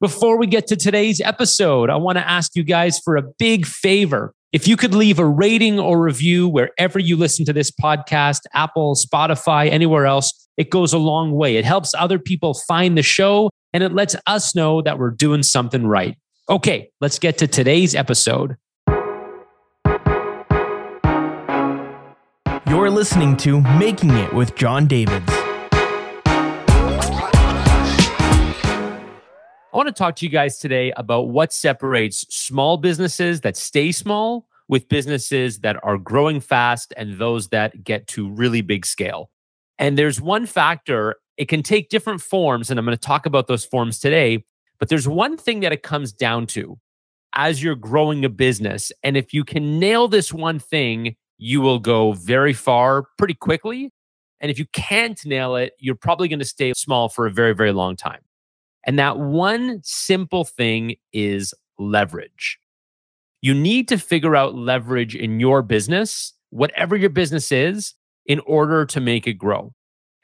Before 0.00 0.38
we 0.38 0.46
get 0.46 0.68
to 0.68 0.76
today's 0.76 1.20
episode, 1.20 1.90
I 1.90 1.96
want 1.96 2.18
to 2.18 2.28
ask 2.28 2.54
you 2.54 2.62
guys 2.62 3.00
for 3.00 3.16
a 3.16 3.22
big 3.36 3.66
favor. 3.66 4.32
If 4.52 4.68
you 4.68 4.76
could 4.76 4.94
leave 4.94 5.18
a 5.18 5.26
rating 5.26 5.80
or 5.80 6.00
review 6.00 6.46
wherever 6.46 7.00
you 7.00 7.16
listen 7.16 7.44
to 7.46 7.52
this 7.52 7.72
podcast, 7.72 8.42
Apple, 8.54 8.94
Spotify, 8.94 9.68
anywhere 9.68 10.06
else, 10.06 10.48
it 10.56 10.70
goes 10.70 10.92
a 10.92 10.98
long 10.98 11.32
way. 11.32 11.56
It 11.56 11.64
helps 11.64 11.94
other 11.94 12.20
people 12.20 12.54
find 12.54 12.96
the 12.96 13.02
show 13.02 13.50
and 13.72 13.82
it 13.82 13.92
lets 13.92 14.14
us 14.28 14.54
know 14.54 14.82
that 14.82 15.00
we're 15.00 15.10
doing 15.10 15.42
something 15.42 15.84
right. 15.84 16.16
Okay, 16.48 16.90
let's 17.00 17.18
get 17.18 17.36
to 17.38 17.48
today's 17.48 17.96
episode. 17.96 18.56
You're 22.68 22.90
listening 22.90 23.36
to 23.38 23.60
Making 23.62 24.10
It 24.10 24.32
with 24.32 24.54
Jon 24.54 24.86
Davids. 24.86 25.47
I 29.70 29.76
want 29.76 29.86
to 29.86 29.92
talk 29.92 30.16
to 30.16 30.24
you 30.24 30.30
guys 30.30 30.58
today 30.58 30.92
about 30.96 31.28
what 31.28 31.52
separates 31.52 32.24
small 32.34 32.78
businesses 32.78 33.42
that 33.42 33.54
stay 33.54 33.92
small 33.92 34.46
with 34.66 34.88
businesses 34.88 35.58
that 35.58 35.76
are 35.84 35.98
growing 35.98 36.40
fast 36.40 36.94
and 36.96 37.18
those 37.18 37.48
that 37.48 37.84
get 37.84 38.06
to 38.08 38.30
really 38.30 38.62
big 38.62 38.86
scale. 38.86 39.30
And 39.78 39.98
there's 39.98 40.22
one 40.22 40.46
factor, 40.46 41.16
it 41.36 41.48
can 41.48 41.62
take 41.62 41.90
different 41.90 42.22
forms, 42.22 42.70
and 42.70 42.78
I'm 42.78 42.86
going 42.86 42.96
to 42.96 43.00
talk 43.00 43.26
about 43.26 43.46
those 43.46 43.66
forms 43.66 43.98
today. 43.98 44.42
But 44.78 44.88
there's 44.88 45.06
one 45.06 45.36
thing 45.36 45.60
that 45.60 45.72
it 45.72 45.82
comes 45.82 46.14
down 46.14 46.46
to 46.48 46.78
as 47.34 47.62
you're 47.62 47.74
growing 47.74 48.24
a 48.24 48.30
business. 48.30 48.90
And 49.02 49.18
if 49.18 49.34
you 49.34 49.44
can 49.44 49.78
nail 49.78 50.08
this 50.08 50.32
one 50.32 50.60
thing, 50.60 51.14
you 51.36 51.60
will 51.60 51.78
go 51.78 52.12
very 52.12 52.54
far 52.54 53.04
pretty 53.18 53.34
quickly. 53.34 53.92
And 54.40 54.50
if 54.50 54.58
you 54.58 54.64
can't 54.72 55.22
nail 55.26 55.56
it, 55.56 55.74
you're 55.78 55.94
probably 55.94 56.28
going 56.28 56.38
to 56.38 56.44
stay 56.46 56.72
small 56.72 57.10
for 57.10 57.26
a 57.26 57.30
very, 57.30 57.54
very 57.54 57.72
long 57.72 57.96
time. 57.96 58.20
And 58.88 58.98
that 58.98 59.18
one 59.18 59.82
simple 59.84 60.44
thing 60.44 60.96
is 61.12 61.52
leverage. 61.78 62.58
You 63.42 63.52
need 63.52 63.86
to 63.88 63.98
figure 63.98 64.34
out 64.34 64.54
leverage 64.54 65.14
in 65.14 65.40
your 65.40 65.60
business, 65.60 66.32
whatever 66.48 66.96
your 66.96 67.10
business 67.10 67.52
is, 67.52 67.92
in 68.24 68.40
order 68.46 68.86
to 68.86 68.98
make 68.98 69.26
it 69.26 69.34
grow. 69.34 69.74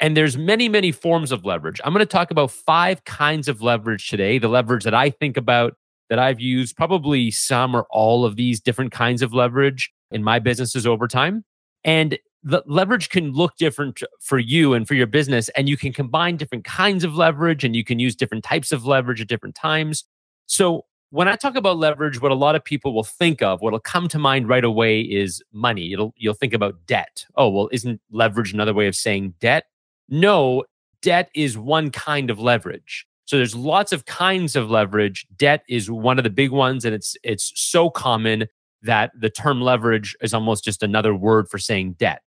And 0.01 0.17
there's 0.17 0.39
many, 0.39 0.71
many 0.71 0.93
forms 0.93 1.31
of 1.31 1.45
leverage. 1.45 1.79
I'm 1.85 1.93
going 1.93 2.01
to 2.01 2.07
talk 2.07 2.31
about 2.31 2.51
five 2.53 3.05
kinds 3.05 3.49
of 3.49 3.61
leverage 3.61 4.09
today. 4.09 4.39
The 4.39 4.49
leverage 4.49 4.85
that 4.85 4.95
I 4.95 5.11
think 5.11 5.37
about 5.37 5.75
that 6.09 6.19
I've 6.19 6.41
used, 6.41 6.75
probably 6.75 7.31
some 7.31 7.77
or 7.77 7.87
all 7.91 8.25
of 8.25 8.37
these 8.37 8.63
different 8.63 8.93
kinds 8.93 9.21
of 9.21 9.35
leverage 9.35 9.93
in 10.11 10.25
my 10.25 10.39
businesses 10.39 10.87
over 10.87 11.07
time. 11.07 11.45
And 11.85 12.19
the 12.45 12.63
leverage 12.67 13.09
can 13.09 13.33
look 13.33 13.57
different 13.57 14.03
for 14.21 14.39
you 14.39 14.75
and 14.75 14.87
for 14.87 14.95
your 14.95 15.07
business 15.07 15.49
and 15.51 15.67
you 15.67 15.79
can 15.79 15.93
combine 15.95 16.37
different 16.37 16.65
kinds 16.65 17.03
of 17.03 17.15
leverage 17.17 17.65
and 17.65 17.75
you 17.75 17.83
can 17.83 17.99
use 17.99 18.15
different 18.15 18.45
types 18.45 18.71
of 18.71 18.85
leverage 18.85 19.21
at 19.21 19.29
different 19.29 19.55
times. 19.55 20.05
So 20.47 20.85
when 21.11 21.29
i 21.29 21.37
talk 21.37 21.55
about 21.55 21.79
leverage 21.79 22.21
what 22.21 22.33
a 22.33 22.35
lot 22.35 22.55
of 22.55 22.65
people 22.65 22.93
will 22.93 23.05
think 23.05 23.41
of 23.41 23.61
what'll 23.61 23.79
come 23.79 24.09
to 24.09 24.19
mind 24.19 24.49
right 24.49 24.65
away 24.65 25.01
is 25.01 25.43
money. 25.53 25.93
It'll, 25.93 26.13
you'll 26.17 26.35
think 26.35 26.53
about 26.53 26.75
debt. 26.87 27.25
Oh 27.37 27.49
well 27.49 27.69
isn't 27.73 28.01
leverage 28.11 28.53
another 28.53 28.75
way 28.75 28.87
of 28.87 28.95
saying 28.95 29.35
debt? 29.41 29.65
No 30.09 30.65
debt 31.01 31.31
is 31.35 31.57
one 31.57 31.91
kind 31.91 32.31
of 32.31 32.39
leverage. 32.39 33.07
So 33.25 33.39
there's 33.39 33.55
lots 33.55 33.91
of 33.91 34.05
kinds 34.05 34.55
of 34.55 34.71
leverage. 34.71 35.27
Debt 35.35 35.63
is 35.67 35.91
one 35.91 36.19
of 36.19 36.25
the 36.25 36.31
big 36.31 36.51
ones 36.51 36.85
and 36.85 36.95
it's 36.95 37.17
it's 37.23 37.53
so 37.55 37.89
common 37.89 38.49
that 38.83 39.13
the 39.19 39.31
term 39.31 39.63
leverage 39.63 40.15
is 40.21 40.35
almost 40.35 40.63
just 40.63 40.83
another 40.83 41.15
word 41.15 41.49
for 41.49 41.59
saying 41.59 41.95
debt 41.95 42.21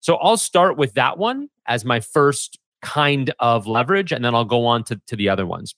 so 0.00 0.16
I'll 0.16 0.36
start 0.36 0.76
with 0.76 0.94
that 0.94 1.18
one 1.18 1.48
as 1.66 1.84
my 1.84 2.00
first 2.00 2.58
kind 2.82 3.32
of 3.38 3.66
leverage, 3.66 4.12
and 4.12 4.24
then 4.24 4.34
I'll 4.34 4.44
go 4.44 4.66
on 4.66 4.84
to, 4.84 5.00
to 5.06 5.16
the 5.16 5.28
other 5.28 5.46
ones. 5.46 5.74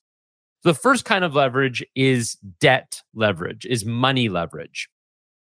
The 0.62 0.74
first 0.74 1.04
kind 1.04 1.24
of 1.24 1.34
leverage 1.34 1.84
is 1.96 2.34
debt 2.60 3.02
leverage, 3.14 3.66
is 3.66 3.84
money 3.84 4.28
leverage. 4.28 4.88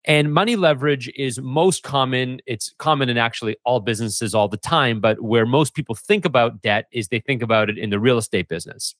And 0.06 0.32
money 0.32 0.56
leverage 0.56 1.12
is 1.14 1.38
most 1.38 1.82
common. 1.82 2.40
It's 2.46 2.72
common 2.78 3.10
in 3.10 3.18
actually 3.18 3.56
all 3.64 3.80
businesses 3.80 4.34
all 4.34 4.48
the 4.48 4.56
time, 4.56 4.98
but 4.98 5.20
where 5.20 5.44
most 5.44 5.74
people 5.74 5.94
think 5.94 6.24
about 6.24 6.62
debt 6.62 6.86
is 6.90 7.08
they 7.08 7.20
think 7.20 7.42
about 7.42 7.68
it 7.68 7.76
in 7.76 7.90
the 7.90 8.00
real 8.00 8.16
estate 8.16 8.48
business. 8.48 8.94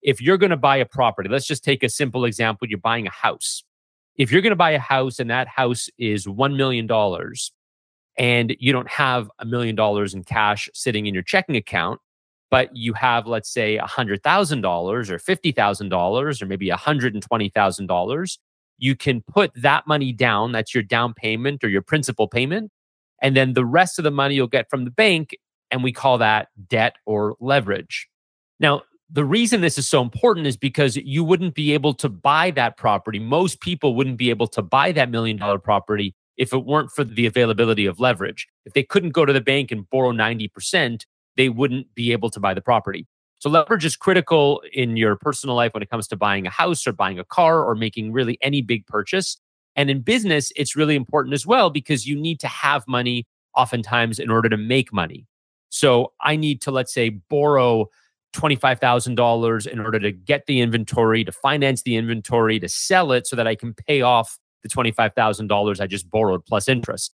If 0.00 0.22
you're 0.22 0.38
going 0.38 0.50
to 0.50 0.56
buy 0.56 0.78
a 0.78 0.86
property, 0.86 1.28
let's 1.28 1.46
just 1.46 1.62
take 1.62 1.82
a 1.82 1.90
simple 1.90 2.24
example. 2.24 2.66
You're 2.68 2.78
buying 2.78 3.06
a 3.06 3.10
house. 3.10 3.64
If 4.16 4.32
you're 4.32 4.40
going 4.40 4.52
to 4.52 4.56
buy 4.56 4.70
a 4.70 4.78
house 4.78 5.18
and 5.18 5.28
that 5.28 5.46
house 5.46 5.90
is 5.98 6.26
$1 6.26 6.56
million, 6.56 6.88
and 8.18 8.56
you 8.58 8.72
don't 8.72 8.88
have 8.88 9.30
a 9.38 9.44
million 9.44 9.74
dollars 9.74 10.14
in 10.14 10.24
cash 10.24 10.68
sitting 10.72 11.06
in 11.06 11.14
your 11.14 11.22
checking 11.22 11.56
account, 11.56 12.00
but 12.50 12.74
you 12.74 12.92
have, 12.94 13.26
let's 13.26 13.50
say, 13.50 13.78
$100,000 13.78 15.10
or 15.10 15.18
$50,000 15.18 16.42
or 16.42 16.46
maybe 16.46 16.68
$120,000, 16.68 18.38
you 18.78 18.96
can 18.96 19.22
put 19.22 19.50
that 19.54 19.86
money 19.86 20.12
down. 20.12 20.52
That's 20.52 20.74
your 20.74 20.82
down 20.82 21.14
payment 21.14 21.64
or 21.64 21.68
your 21.68 21.82
principal 21.82 22.28
payment. 22.28 22.70
And 23.22 23.36
then 23.36 23.54
the 23.54 23.64
rest 23.64 23.98
of 23.98 24.04
the 24.04 24.10
money 24.10 24.34
you'll 24.34 24.46
get 24.46 24.68
from 24.70 24.84
the 24.84 24.90
bank. 24.90 25.36
And 25.70 25.82
we 25.82 25.92
call 25.92 26.18
that 26.18 26.48
debt 26.68 26.94
or 27.06 27.36
leverage. 27.40 28.08
Now, 28.60 28.82
the 29.10 29.24
reason 29.24 29.60
this 29.60 29.78
is 29.78 29.88
so 29.88 30.00
important 30.02 30.46
is 30.46 30.56
because 30.56 30.96
you 30.96 31.24
wouldn't 31.24 31.54
be 31.54 31.72
able 31.72 31.94
to 31.94 32.08
buy 32.08 32.50
that 32.52 32.76
property. 32.76 33.18
Most 33.18 33.60
people 33.60 33.94
wouldn't 33.94 34.16
be 34.16 34.30
able 34.30 34.46
to 34.48 34.62
buy 34.62 34.92
that 34.92 35.10
million 35.10 35.36
dollar 35.36 35.58
property 35.58 36.14
if 36.36 36.52
it 36.52 36.64
weren't 36.64 36.90
for 36.90 37.04
the 37.04 37.26
availability 37.26 37.86
of 37.86 38.00
leverage. 38.00 38.46
If 38.64 38.74
they 38.74 38.82
couldn't 38.82 39.10
go 39.10 39.24
to 39.24 39.32
the 39.32 39.40
bank 39.40 39.70
and 39.70 39.88
borrow 39.88 40.12
90%, 40.12 41.04
they 41.36 41.48
wouldn't 41.48 41.94
be 41.94 42.12
able 42.12 42.30
to 42.30 42.40
buy 42.40 42.54
the 42.54 42.60
property. 42.60 43.06
So 43.38 43.50
leverage 43.50 43.84
is 43.84 43.96
critical 43.96 44.62
in 44.72 44.96
your 44.96 45.16
personal 45.16 45.56
life 45.56 45.74
when 45.74 45.82
it 45.82 45.90
comes 45.90 46.08
to 46.08 46.16
buying 46.16 46.46
a 46.46 46.50
house 46.50 46.86
or 46.86 46.92
buying 46.92 47.18
a 47.18 47.24
car 47.24 47.62
or 47.62 47.74
making 47.74 48.12
really 48.12 48.38
any 48.40 48.62
big 48.62 48.86
purchase. 48.86 49.36
And 49.74 49.90
in 49.90 50.00
business, 50.00 50.52
it's 50.56 50.74
really 50.74 50.96
important 50.96 51.34
as 51.34 51.46
well 51.46 51.68
because 51.68 52.06
you 52.06 52.16
need 52.16 52.40
to 52.40 52.48
have 52.48 52.88
money 52.88 53.26
oftentimes 53.54 54.18
in 54.18 54.30
order 54.30 54.48
to 54.48 54.56
make 54.56 54.92
money. 54.92 55.26
So 55.68 56.12
I 56.22 56.36
need 56.36 56.62
to, 56.62 56.70
let's 56.70 56.94
say, 56.94 57.10
borrow 57.10 57.90
$25,000 58.34 59.66
in 59.66 59.80
order 59.80 59.98
to 59.98 60.12
get 60.12 60.46
the 60.46 60.60
inventory, 60.60 61.24
to 61.24 61.32
finance 61.32 61.82
the 61.82 61.96
inventory, 61.96 62.58
to 62.60 62.68
sell 62.68 63.12
it 63.12 63.26
so 63.26 63.36
that 63.36 63.46
I 63.46 63.54
can 63.54 63.74
pay 63.74 64.02
off 64.02 64.38
the 64.66 64.82
$25,000 64.82 65.80
I 65.80 65.86
just 65.86 66.10
borrowed 66.10 66.44
plus 66.44 66.68
interest. 66.68 67.14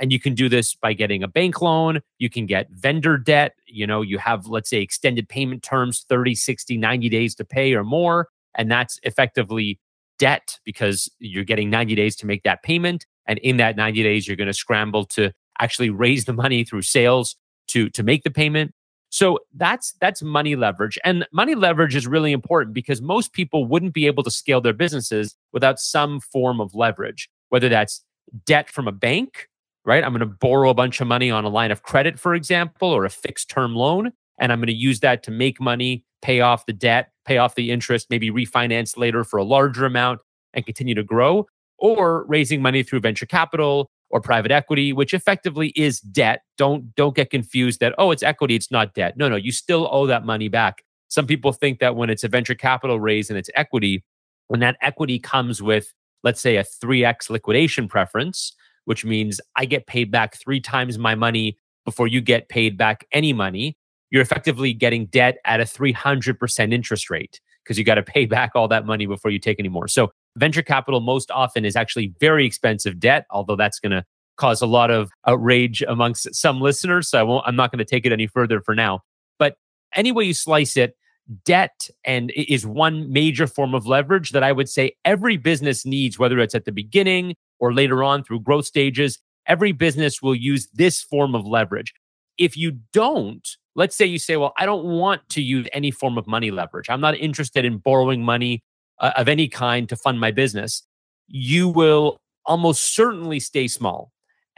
And 0.00 0.10
you 0.10 0.18
can 0.18 0.34
do 0.34 0.48
this 0.48 0.74
by 0.74 0.94
getting 0.94 1.22
a 1.22 1.28
bank 1.28 1.60
loan. 1.60 2.00
You 2.18 2.30
can 2.30 2.46
get 2.46 2.70
vendor 2.70 3.18
debt. 3.18 3.54
You 3.66 3.86
know, 3.86 4.00
you 4.00 4.18
have, 4.18 4.46
let's 4.46 4.70
say, 4.70 4.80
extended 4.80 5.28
payment 5.28 5.62
terms 5.62 6.06
30, 6.08 6.34
60, 6.34 6.78
90 6.78 7.08
days 7.08 7.34
to 7.34 7.44
pay 7.44 7.74
or 7.74 7.84
more. 7.84 8.28
And 8.54 8.70
that's 8.70 8.98
effectively 9.02 9.78
debt 10.18 10.58
because 10.64 11.10
you're 11.18 11.44
getting 11.44 11.68
90 11.68 11.94
days 11.94 12.16
to 12.16 12.26
make 12.26 12.42
that 12.44 12.62
payment. 12.62 13.06
And 13.26 13.38
in 13.40 13.58
that 13.58 13.76
90 13.76 14.02
days, 14.02 14.26
you're 14.26 14.36
going 14.36 14.46
to 14.46 14.54
scramble 14.54 15.04
to 15.06 15.32
actually 15.60 15.90
raise 15.90 16.24
the 16.24 16.32
money 16.32 16.64
through 16.64 16.82
sales 16.82 17.36
to, 17.68 17.90
to 17.90 18.02
make 18.02 18.24
the 18.24 18.30
payment. 18.30 18.72
So 19.12 19.40
that's 19.54 19.92
that's 20.00 20.22
money 20.22 20.56
leverage. 20.56 20.98
And 21.04 21.26
money 21.32 21.54
leverage 21.54 21.94
is 21.94 22.06
really 22.06 22.32
important 22.32 22.72
because 22.72 23.02
most 23.02 23.34
people 23.34 23.66
wouldn't 23.66 23.92
be 23.92 24.06
able 24.06 24.22
to 24.22 24.30
scale 24.30 24.62
their 24.62 24.72
businesses 24.72 25.36
without 25.52 25.78
some 25.78 26.18
form 26.18 26.62
of 26.62 26.74
leverage, 26.74 27.28
whether 27.50 27.68
that's 27.68 28.02
debt 28.46 28.70
from 28.70 28.88
a 28.88 28.92
bank, 28.92 29.48
right? 29.84 30.02
I'm 30.02 30.12
going 30.12 30.20
to 30.20 30.26
borrow 30.26 30.70
a 30.70 30.74
bunch 30.74 31.02
of 31.02 31.06
money 31.06 31.30
on 31.30 31.44
a 31.44 31.50
line 31.50 31.70
of 31.70 31.82
credit, 31.82 32.18
for 32.18 32.34
example, 32.34 32.88
or 32.88 33.04
a 33.04 33.10
fixed 33.10 33.50
term 33.50 33.74
loan, 33.76 34.12
and 34.40 34.50
I'm 34.50 34.60
going 34.60 34.68
to 34.68 34.72
use 34.72 35.00
that 35.00 35.22
to 35.24 35.30
make 35.30 35.60
money, 35.60 36.06
pay 36.22 36.40
off 36.40 36.64
the 36.64 36.72
debt, 36.72 37.10
pay 37.26 37.36
off 37.36 37.54
the 37.54 37.70
interest, 37.70 38.06
maybe 38.08 38.30
refinance 38.30 38.96
later 38.96 39.24
for 39.24 39.36
a 39.36 39.44
larger 39.44 39.84
amount 39.84 40.20
and 40.54 40.64
continue 40.64 40.94
to 40.94 41.02
grow, 41.02 41.46
or 41.76 42.24
raising 42.28 42.62
money 42.62 42.82
through 42.82 43.00
venture 43.00 43.26
capital 43.26 43.90
or 44.12 44.20
private 44.20 44.52
equity, 44.52 44.92
which 44.92 45.14
effectively 45.14 45.68
is 45.74 45.98
debt. 46.00 46.42
Don't 46.58 46.94
don't 46.94 47.16
get 47.16 47.30
confused 47.30 47.80
that 47.80 47.94
oh, 47.98 48.10
it's 48.12 48.22
equity, 48.22 48.54
it's 48.54 48.70
not 48.70 48.94
debt. 48.94 49.16
No, 49.16 49.28
no, 49.28 49.36
you 49.36 49.50
still 49.50 49.88
owe 49.90 50.06
that 50.06 50.24
money 50.24 50.48
back. 50.48 50.84
Some 51.08 51.26
people 51.26 51.52
think 51.52 51.80
that 51.80 51.96
when 51.96 52.10
it's 52.10 52.22
a 52.22 52.28
venture 52.28 52.54
capital 52.54 53.00
raise 53.00 53.30
and 53.30 53.38
it's 53.38 53.50
equity, 53.54 54.04
when 54.48 54.60
that 54.60 54.76
equity 54.80 55.18
comes 55.18 55.60
with 55.60 55.92
let's 56.22 56.40
say 56.40 56.56
a 56.56 56.62
3x 56.62 57.30
liquidation 57.30 57.88
preference, 57.88 58.52
which 58.84 59.04
means 59.04 59.40
I 59.56 59.64
get 59.64 59.88
paid 59.88 60.12
back 60.12 60.36
3 60.36 60.60
times 60.60 60.96
my 60.98 61.16
money 61.16 61.58
before 61.84 62.06
you 62.06 62.20
get 62.20 62.48
paid 62.48 62.76
back 62.76 63.06
any 63.12 63.32
money, 63.32 63.76
you're 64.10 64.22
effectively 64.22 64.72
getting 64.72 65.06
debt 65.06 65.38
at 65.44 65.60
a 65.60 65.64
300% 65.64 66.72
interest 66.72 67.10
rate 67.10 67.40
because 67.64 67.78
you 67.78 67.84
got 67.84 67.94
to 67.94 68.02
pay 68.02 68.26
back 68.26 68.52
all 68.54 68.68
that 68.68 68.86
money 68.86 69.06
before 69.06 69.30
you 69.30 69.38
take 69.38 69.58
any 69.58 69.68
more. 69.68 69.88
So 69.88 70.12
venture 70.36 70.62
capital 70.62 71.00
most 71.00 71.30
often 71.30 71.64
is 71.64 71.76
actually 71.76 72.12
very 72.20 72.44
expensive 72.44 72.98
debt, 73.00 73.26
although 73.30 73.56
that's 73.56 73.80
going 73.80 73.92
to 73.92 74.04
cause 74.36 74.62
a 74.62 74.66
lot 74.66 74.90
of 74.90 75.10
outrage 75.26 75.82
amongst 75.82 76.34
some 76.34 76.60
listeners. 76.60 77.08
So 77.08 77.18
I 77.18 77.22
won't, 77.22 77.46
I'm 77.46 77.56
not 77.56 77.70
going 77.70 77.78
to 77.78 77.84
take 77.84 78.06
it 78.06 78.12
any 78.12 78.26
further 78.26 78.60
for 78.60 78.74
now. 78.74 79.00
But 79.38 79.56
any 79.94 80.12
way 80.12 80.24
you 80.24 80.34
slice 80.34 80.76
it, 80.76 80.96
debt 81.44 81.88
and 82.04 82.32
is 82.34 82.66
one 82.66 83.12
major 83.12 83.46
form 83.46 83.74
of 83.74 83.86
leverage 83.86 84.30
that 84.30 84.42
I 84.42 84.52
would 84.52 84.68
say 84.68 84.96
every 85.04 85.36
business 85.36 85.86
needs, 85.86 86.18
whether 86.18 86.38
it's 86.40 86.54
at 86.54 86.64
the 86.64 86.72
beginning 86.72 87.34
or 87.60 87.72
later 87.72 88.02
on 88.02 88.24
through 88.24 88.40
growth 88.40 88.66
stages. 88.66 89.18
Every 89.46 89.72
business 89.72 90.22
will 90.22 90.34
use 90.34 90.68
this 90.74 91.02
form 91.02 91.34
of 91.34 91.46
leverage. 91.46 91.94
If 92.38 92.56
you 92.56 92.78
don't, 92.92 93.46
let's 93.74 93.96
say 93.96 94.06
you 94.06 94.18
say, 94.18 94.36
well, 94.36 94.52
I 94.58 94.66
don't 94.66 94.84
want 94.84 95.28
to 95.30 95.42
use 95.42 95.66
any 95.72 95.90
form 95.90 96.18
of 96.18 96.26
money 96.26 96.50
leverage. 96.50 96.88
I'm 96.88 97.00
not 97.00 97.16
interested 97.16 97.64
in 97.64 97.78
borrowing 97.78 98.24
money 98.24 98.62
uh, 98.98 99.12
of 99.16 99.28
any 99.28 99.48
kind 99.48 99.88
to 99.88 99.96
fund 99.96 100.20
my 100.20 100.30
business. 100.30 100.82
You 101.28 101.68
will 101.68 102.18
almost 102.46 102.94
certainly 102.94 103.40
stay 103.40 103.68
small. 103.68 104.10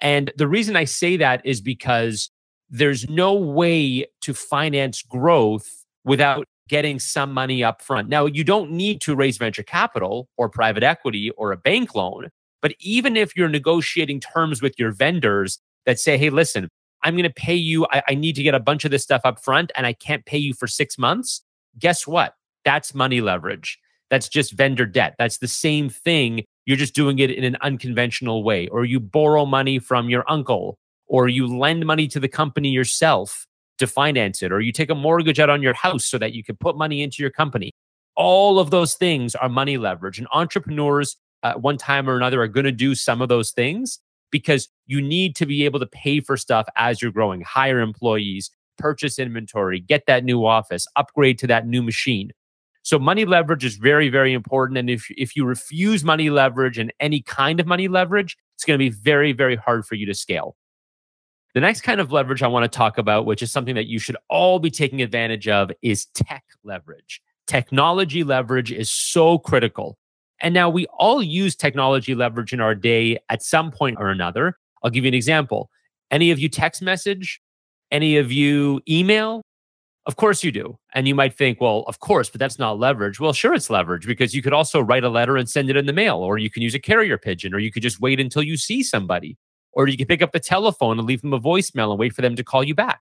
And 0.04 0.30
the 0.36 0.46
reason 0.46 0.76
I 0.76 0.84
say 0.84 1.16
that 1.16 1.44
is 1.44 1.62
because 1.62 2.30
there's 2.68 3.08
no 3.08 3.32
way 3.32 4.06
to 4.20 4.34
finance 4.34 5.02
growth 5.02 5.84
without 6.04 6.46
getting 6.68 6.98
some 6.98 7.32
money 7.32 7.64
up 7.64 7.80
front. 7.80 8.08
Now, 8.10 8.26
you 8.26 8.44
don't 8.44 8.70
need 8.70 9.00
to 9.02 9.16
raise 9.16 9.38
venture 9.38 9.62
capital 9.62 10.28
or 10.36 10.48
private 10.50 10.82
equity 10.82 11.30
or 11.30 11.52
a 11.52 11.56
bank 11.56 11.94
loan, 11.94 12.28
but 12.60 12.74
even 12.80 13.16
if 13.16 13.34
you're 13.34 13.48
negotiating 13.48 14.20
terms 14.20 14.60
with 14.60 14.74
your 14.78 14.92
vendors 14.92 15.58
that 15.86 15.98
say, 15.98 16.18
hey, 16.18 16.30
listen, 16.30 16.68
I'm 17.02 17.14
going 17.14 17.24
to 17.24 17.30
pay 17.30 17.54
you, 17.54 17.86
I, 17.90 18.02
I, 18.08 18.14
need 18.14 18.34
to 18.36 18.42
get 18.42 18.54
a 18.54 18.60
bunch 18.60 18.84
of 18.84 18.90
this 18.90 19.02
stuff 19.02 19.20
up 19.24 19.42
front 19.42 19.72
and 19.74 19.86
I 19.86 19.92
can't 19.92 20.24
pay 20.24 20.38
you 20.38 20.54
for 20.54 20.66
six 20.66 20.98
months, 20.98 21.42
guess 21.78 22.06
what? 22.06 22.34
That's 22.64 22.94
money 22.94 23.20
leverage. 23.20 23.78
That's 24.08 24.28
just 24.28 24.52
vendor 24.52 24.86
debt. 24.86 25.14
That's 25.18 25.38
the 25.38 25.48
same 25.48 25.90
thing. 25.90 26.44
You're 26.66 26.76
just 26.76 26.94
doing 26.94 27.19
it 27.19 27.31
in 27.31 27.44
an 27.44 27.56
unconventional 27.61 28.43
way, 28.43 28.69
or 28.69 28.84
you 28.84 29.00
borrow 29.00 29.44
money 29.44 29.78
from 29.78 30.08
your 30.08 30.25
uncle, 30.28 30.78
or 31.06 31.28
you 31.28 31.46
lend 31.46 31.84
money 31.84 32.08
to 32.08 32.20
the 32.20 32.28
company 32.28 32.70
yourself 32.70 33.46
to 33.78 33.87
finance 33.87 34.43
it, 34.43 34.52
or 34.52 34.61
you 34.61 34.72
take 34.72 34.90
a 34.90 34.94
mortgage 34.94 35.38
out 35.38 35.50
on 35.50 35.62
your 35.62 35.75
house 35.75 36.05
so 36.06 36.19
that 36.19 36.32
you 36.32 36.43
can 36.43 36.56
put 36.56 36.76
money 36.76 37.02
into 37.02 37.22
your 37.22 37.31
company. 37.31 37.70
All 38.16 38.58
of 38.58 38.70
those 38.70 38.94
things 38.94 39.34
are 39.34 39.49
money 39.49 39.76
leverage. 39.76 40.19
And 40.19 40.28
entrepreneurs, 40.32 41.16
uh, 41.43 41.55
one 41.55 41.76
time 41.76 42.08
or 42.08 42.16
another, 42.16 42.40
are 42.40 42.49
going 42.49 42.64
to 42.64 42.72
do 42.72 42.94
some 42.94 43.20
of 43.20 43.28
those 43.28 43.50
things 43.50 43.99
because 44.31 44.69
you 44.87 45.00
need 45.00 45.37
to 45.37 45.46
be 45.46 45.64
able 45.64 45.81
to 45.81 45.87
pay 45.87 46.20
for 46.20 46.37
stuff 46.37 46.66
as 46.76 47.02
you're 47.02 47.12
growing, 47.12 47.40
hire 47.43 47.81
employees, 47.81 48.50
purchase 48.78 49.19
inventory, 49.19 49.81
get 49.81 50.06
that 50.06 50.25
new 50.25 50.44
office, 50.44 50.87
upgrade 50.96 51.38
to 51.40 51.46
that 51.46 51.66
new 51.66 51.82
machine. 51.82 52.31
So 52.84 52.98
money 52.98 53.25
leverage 53.25 53.64
is 53.64 53.76
very, 53.76 54.10
very 54.10 54.34
important. 54.34 54.76
And 54.76 54.90
if, 54.90 55.06
if 55.16 55.34
you 55.34 55.46
refuse 55.46 56.04
money 56.04 56.28
leverage 56.28 56.78
and 56.78 56.92
any 57.00 57.22
kind 57.22 57.58
of 57.58 57.66
money 57.66 57.88
leverage, 57.88 58.36
it's 58.54 58.64
going 58.64 58.78
to 58.78 58.78
be 58.78 58.90
very, 58.90 59.32
very 59.32 59.56
hard 59.56 59.86
for 59.86 59.94
you 59.94 60.04
to 60.04 60.14
scale. 60.14 60.54
The 61.54 61.60
next 61.60 61.81
kind 61.81 61.98
of 61.98 62.12
leverage 62.12 62.42
I 62.42 62.46
want 62.46 62.70
to 62.70 62.76
talk 62.76 62.98
about, 62.98 63.25
which 63.25 63.40
is 63.40 63.50
something 63.50 63.75
that 63.75 63.86
you 63.86 63.98
should 63.98 64.19
all 64.28 64.58
be 64.58 64.70
taking 64.70 65.00
advantage 65.00 65.48
of, 65.48 65.72
is 65.81 66.06
tech 66.06 66.44
leverage. 66.62 67.22
Technology 67.46 68.22
leverage 68.22 68.70
is 68.70 68.90
so 68.90 69.38
critical. 69.38 69.96
And 70.40 70.52
now 70.52 70.69
we 70.69 70.87
all 70.98 71.22
use 71.22 71.56
technology 71.56 72.14
leverage 72.14 72.52
in 72.52 72.60
our 72.60 72.75
day 72.75 73.19
at 73.30 73.42
some 73.42 73.70
point 73.70 73.96
or 73.98 74.10
another. 74.10 74.58
I'll 74.82 74.90
give 74.90 75.04
you 75.04 75.08
an 75.08 75.14
example. 75.14 75.70
Any 76.10 76.30
of 76.32 76.38
you 76.38 76.50
text 76.50 76.82
message? 76.82 77.40
Any 77.90 78.19
of 78.19 78.30
you 78.30 78.82
email? 78.87 79.42
Of 80.06 80.16
course 80.16 80.44
you 80.44 80.52
do. 80.52 80.78
And 80.92 81.08
you 81.08 81.14
might 81.14 81.34
think, 81.34 81.60
well, 81.60 81.84
of 81.86 81.98
course, 81.98 82.28
but 82.28 82.38
that's 82.38 82.58
not 82.58 82.78
leverage. 82.78 83.18
Well, 83.18 83.32
sure, 83.32 83.54
it's 83.54 83.70
leverage 83.70 84.06
because 84.06 84.34
you 84.34 84.42
could 84.42 84.52
also 84.52 84.80
write 84.80 85.04
a 85.04 85.08
letter 85.08 85.36
and 85.36 85.48
send 85.48 85.70
it 85.70 85.76
in 85.76 85.86
the 85.86 85.94
mail, 85.94 86.18
or 86.18 86.36
you 86.36 86.50
can 86.50 86.62
use 86.62 86.74
a 86.74 86.78
carrier 86.78 87.16
pigeon, 87.16 87.54
or 87.54 87.58
you 87.58 87.72
could 87.72 87.82
just 87.82 88.00
wait 88.00 88.20
until 88.20 88.42
you 88.42 88.58
see 88.58 88.82
somebody, 88.82 89.38
or 89.72 89.88
you 89.88 89.96
can 89.96 90.06
pick 90.06 90.20
up 90.20 90.32
the 90.32 90.40
telephone 90.40 90.98
and 90.98 91.08
leave 91.08 91.22
them 91.22 91.32
a 91.32 91.40
voicemail 91.40 91.90
and 91.90 91.98
wait 91.98 92.12
for 92.12 92.20
them 92.20 92.36
to 92.36 92.44
call 92.44 92.62
you 92.62 92.74
back 92.74 93.00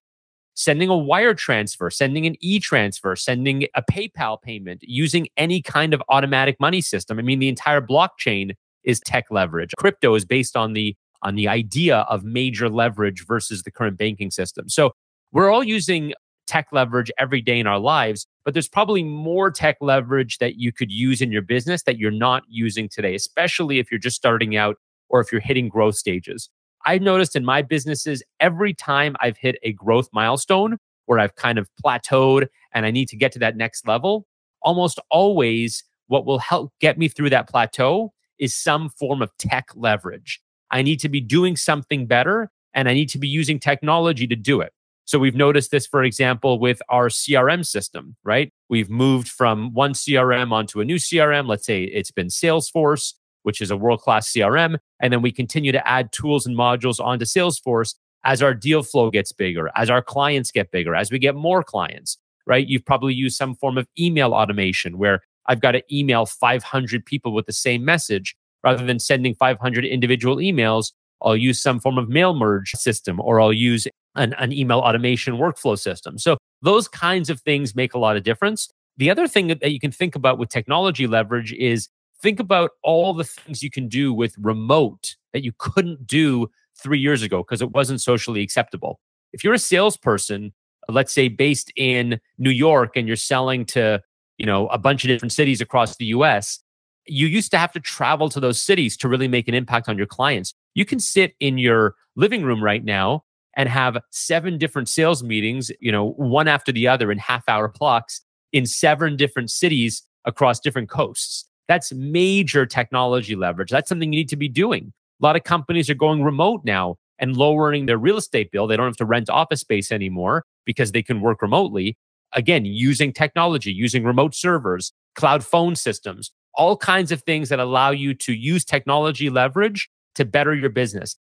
sending 0.54 0.88
a 0.88 0.96
wire 0.96 1.34
transfer, 1.34 1.90
sending 1.90 2.26
an 2.26 2.36
e 2.40 2.58
transfer, 2.58 3.16
sending 3.16 3.66
a 3.74 3.82
PayPal 3.82 4.40
payment, 4.40 4.82
using 4.82 5.28
any 5.36 5.60
kind 5.60 5.92
of 5.92 6.02
automatic 6.08 6.58
money 6.60 6.80
system. 6.80 7.18
I 7.18 7.22
mean, 7.22 7.40
the 7.40 7.48
entire 7.48 7.80
blockchain 7.80 8.52
is 8.84 9.00
tech 9.00 9.26
leverage. 9.30 9.72
Crypto 9.76 10.14
is 10.14 10.24
based 10.24 10.56
on 10.56 10.72
the 10.72 10.96
on 11.22 11.36
the 11.36 11.48
idea 11.48 12.00
of 12.00 12.22
major 12.22 12.68
leverage 12.68 13.26
versus 13.26 13.62
the 13.62 13.70
current 13.70 13.96
banking 13.96 14.30
system. 14.30 14.68
So 14.68 14.92
we're 15.32 15.50
all 15.50 15.64
using 15.64 16.12
tech 16.46 16.68
leverage 16.72 17.10
every 17.18 17.40
day 17.40 17.58
in 17.58 17.66
our 17.66 17.78
lives, 17.78 18.26
but 18.44 18.54
there's 18.54 18.68
probably 18.68 19.02
more 19.02 19.50
tech 19.50 19.76
leverage 19.80 20.38
that 20.38 20.56
you 20.56 20.72
could 20.72 20.90
use 20.90 21.20
in 21.20 21.32
your 21.32 21.42
business 21.42 21.82
that 21.84 21.98
you're 21.98 22.10
not 22.10 22.42
using 22.48 22.88
today, 22.88 23.14
especially 23.14 23.78
if 23.78 23.90
you're 23.90 23.98
just 23.98 24.16
starting 24.16 24.56
out 24.56 24.76
or 25.08 25.20
if 25.20 25.30
you're 25.30 25.40
hitting 25.40 25.68
growth 25.68 25.96
stages. 25.96 26.48
I've 26.86 27.02
noticed 27.02 27.34
in 27.34 27.44
my 27.44 27.62
businesses, 27.62 28.22
every 28.40 28.74
time 28.74 29.16
I've 29.20 29.38
hit 29.38 29.56
a 29.62 29.72
growth 29.72 30.08
milestone 30.12 30.76
where 31.06 31.18
I've 31.18 31.34
kind 31.36 31.58
of 31.58 31.68
plateaued 31.84 32.46
and 32.72 32.84
I 32.84 32.90
need 32.90 33.08
to 33.08 33.16
get 33.16 33.32
to 33.32 33.38
that 33.40 33.56
next 33.56 33.86
level, 33.86 34.26
almost 34.62 35.00
always 35.10 35.84
what 36.08 36.26
will 36.26 36.38
help 36.38 36.72
get 36.80 36.98
me 36.98 37.08
through 37.08 37.30
that 37.30 37.48
plateau 37.48 38.12
is 38.38 38.54
some 38.54 38.90
form 38.90 39.22
of 39.22 39.30
tech 39.38 39.68
leverage. 39.74 40.40
I 40.70 40.82
need 40.82 41.00
to 41.00 41.08
be 41.08 41.20
doing 41.20 41.56
something 41.56 42.06
better 42.06 42.50
and 42.74 42.88
I 42.88 42.94
need 42.94 43.08
to 43.10 43.18
be 43.18 43.28
using 43.28 43.58
technology 43.58 44.26
to 44.26 44.36
do 44.36 44.60
it. 44.60 44.72
So 45.06 45.18
we've 45.18 45.34
noticed 45.34 45.70
this, 45.70 45.86
for 45.86 46.02
example, 46.02 46.58
with 46.58 46.80
our 46.88 47.08
CRM 47.08 47.66
system, 47.66 48.16
right? 48.24 48.52
We've 48.68 48.88
moved 48.88 49.28
from 49.28 49.74
one 49.74 49.92
CRM 49.92 50.50
onto 50.50 50.80
a 50.80 50.84
new 50.84 50.96
CRM. 50.96 51.46
Let's 51.46 51.66
say 51.66 51.84
it's 51.84 52.10
been 52.10 52.28
Salesforce 52.28 53.14
which 53.44 53.60
is 53.60 53.70
a 53.70 53.76
world 53.76 54.00
class 54.00 54.32
CRM. 54.32 54.78
And 55.00 55.12
then 55.12 55.22
we 55.22 55.30
continue 55.30 55.70
to 55.70 55.88
add 55.88 56.10
tools 56.10 56.44
and 56.46 56.56
modules 56.56 56.98
onto 56.98 57.24
Salesforce 57.24 57.94
as 58.24 58.42
our 58.42 58.54
deal 58.54 58.82
flow 58.82 59.10
gets 59.10 59.32
bigger, 59.32 59.70
as 59.76 59.88
our 59.88 60.02
clients 60.02 60.50
get 60.50 60.70
bigger, 60.70 60.94
as 60.94 61.12
we 61.12 61.18
get 61.18 61.36
more 61.36 61.62
clients, 61.62 62.18
right? 62.46 62.66
You've 62.66 62.84
probably 62.84 63.14
used 63.14 63.36
some 63.36 63.54
form 63.54 63.78
of 63.78 63.86
email 63.98 64.32
automation 64.32 64.98
where 64.98 65.20
I've 65.46 65.60
got 65.60 65.72
to 65.72 65.82
email 65.94 66.24
500 66.24 67.04
people 67.04 67.32
with 67.34 67.44
the 67.46 67.52
same 67.52 67.84
message 67.84 68.34
rather 68.64 68.84
than 68.84 68.98
sending 68.98 69.34
500 69.34 69.84
individual 69.84 70.36
emails. 70.36 70.92
I'll 71.22 71.36
use 71.36 71.62
some 71.62 71.80
form 71.80 71.98
of 71.98 72.08
mail 72.08 72.34
merge 72.34 72.70
system 72.70 73.20
or 73.20 73.40
I'll 73.40 73.52
use 73.52 73.86
an, 74.16 74.34
an 74.34 74.52
email 74.52 74.78
automation 74.78 75.34
workflow 75.34 75.78
system. 75.78 76.18
So 76.18 76.36
those 76.62 76.88
kinds 76.88 77.30
of 77.30 77.40
things 77.40 77.74
make 77.74 77.94
a 77.94 77.98
lot 77.98 78.16
of 78.16 78.22
difference. 78.22 78.68
The 78.96 79.10
other 79.10 79.26
thing 79.26 79.48
that 79.48 79.70
you 79.70 79.80
can 79.80 79.90
think 79.90 80.14
about 80.14 80.38
with 80.38 80.48
technology 80.48 81.06
leverage 81.06 81.52
is 81.52 81.88
think 82.22 82.40
about 82.40 82.70
all 82.82 83.12
the 83.12 83.24
things 83.24 83.62
you 83.62 83.70
can 83.70 83.88
do 83.88 84.12
with 84.12 84.34
remote 84.38 85.16
that 85.32 85.44
you 85.44 85.52
couldn't 85.58 86.06
do 86.06 86.48
three 86.80 86.98
years 86.98 87.22
ago 87.22 87.38
because 87.38 87.60
it 87.60 87.72
wasn't 87.72 88.00
socially 88.00 88.42
acceptable. 88.42 89.00
If 89.32 89.42
you're 89.42 89.54
a 89.54 89.58
salesperson, 89.58 90.52
let's 90.88 91.12
say 91.12 91.28
based 91.28 91.72
in 91.76 92.20
New 92.38 92.50
York 92.50 92.96
and 92.96 93.06
you're 93.06 93.16
selling 93.16 93.64
to, 93.66 94.00
you 94.38 94.46
know, 94.46 94.68
a 94.68 94.78
bunch 94.78 95.04
of 95.04 95.08
different 95.08 95.32
cities 95.32 95.60
across 95.60 95.96
the 95.96 96.06
US, 96.06 96.60
you 97.06 97.26
used 97.26 97.50
to 97.50 97.58
have 97.58 97.72
to 97.72 97.80
travel 97.80 98.28
to 98.30 98.40
those 98.40 98.62
cities 98.62 98.96
to 98.98 99.08
really 99.08 99.28
make 99.28 99.48
an 99.48 99.54
impact 99.54 99.88
on 99.88 99.98
your 99.98 100.06
clients. 100.06 100.54
You 100.74 100.84
can 100.84 101.00
sit 101.00 101.34
in 101.40 101.58
your 101.58 101.94
living 102.16 102.44
room 102.44 102.62
right 102.62 102.84
now 102.84 103.23
and 103.56 103.68
have 103.68 103.98
seven 104.10 104.58
different 104.58 104.88
sales 104.88 105.22
meetings, 105.22 105.70
you 105.80 105.92
know, 105.92 106.10
one 106.12 106.48
after 106.48 106.72
the 106.72 106.88
other 106.88 107.10
in 107.12 107.18
half 107.18 107.48
hour 107.48 107.68
blocks 107.68 108.20
in 108.52 108.66
seven 108.66 109.16
different 109.16 109.50
cities 109.50 110.02
across 110.24 110.60
different 110.60 110.88
coasts. 110.88 111.44
That's 111.68 111.92
major 111.92 112.66
technology 112.66 113.36
leverage. 113.36 113.70
That's 113.70 113.88
something 113.88 114.12
you 114.12 114.18
need 114.18 114.28
to 114.30 114.36
be 114.36 114.48
doing. 114.48 114.92
A 115.20 115.24
lot 115.24 115.36
of 115.36 115.44
companies 115.44 115.88
are 115.88 115.94
going 115.94 116.22
remote 116.22 116.62
now 116.64 116.96
and 117.18 117.36
lowering 117.36 117.86
their 117.86 117.98
real 117.98 118.16
estate 118.16 118.50
bill. 118.50 118.66
They 118.66 118.76
don't 118.76 118.86
have 118.86 118.96
to 118.96 119.06
rent 119.06 119.30
office 119.30 119.60
space 119.60 119.92
anymore 119.92 120.44
because 120.64 120.92
they 120.92 121.02
can 121.02 121.20
work 121.20 121.40
remotely. 121.40 121.96
Again, 122.32 122.64
using 122.64 123.12
technology, 123.12 123.72
using 123.72 124.04
remote 124.04 124.34
servers, 124.34 124.92
cloud 125.14 125.44
phone 125.44 125.76
systems, 125.76 126.32
all 126.54 126.76
kinds 126.76 127.12
of 127.12 127.22
things 127.22 127.48
that 127.48 127.60
allow 127.60 127.90
you 127.90 128.14
to 128.14 128.32
use 128.32 128.64
technology 128.64 129.30
leverage 129.30 129.88
to 130.16 130.24
better 130.24 130.54
your 130.54 130.70
business. 130.70 131.16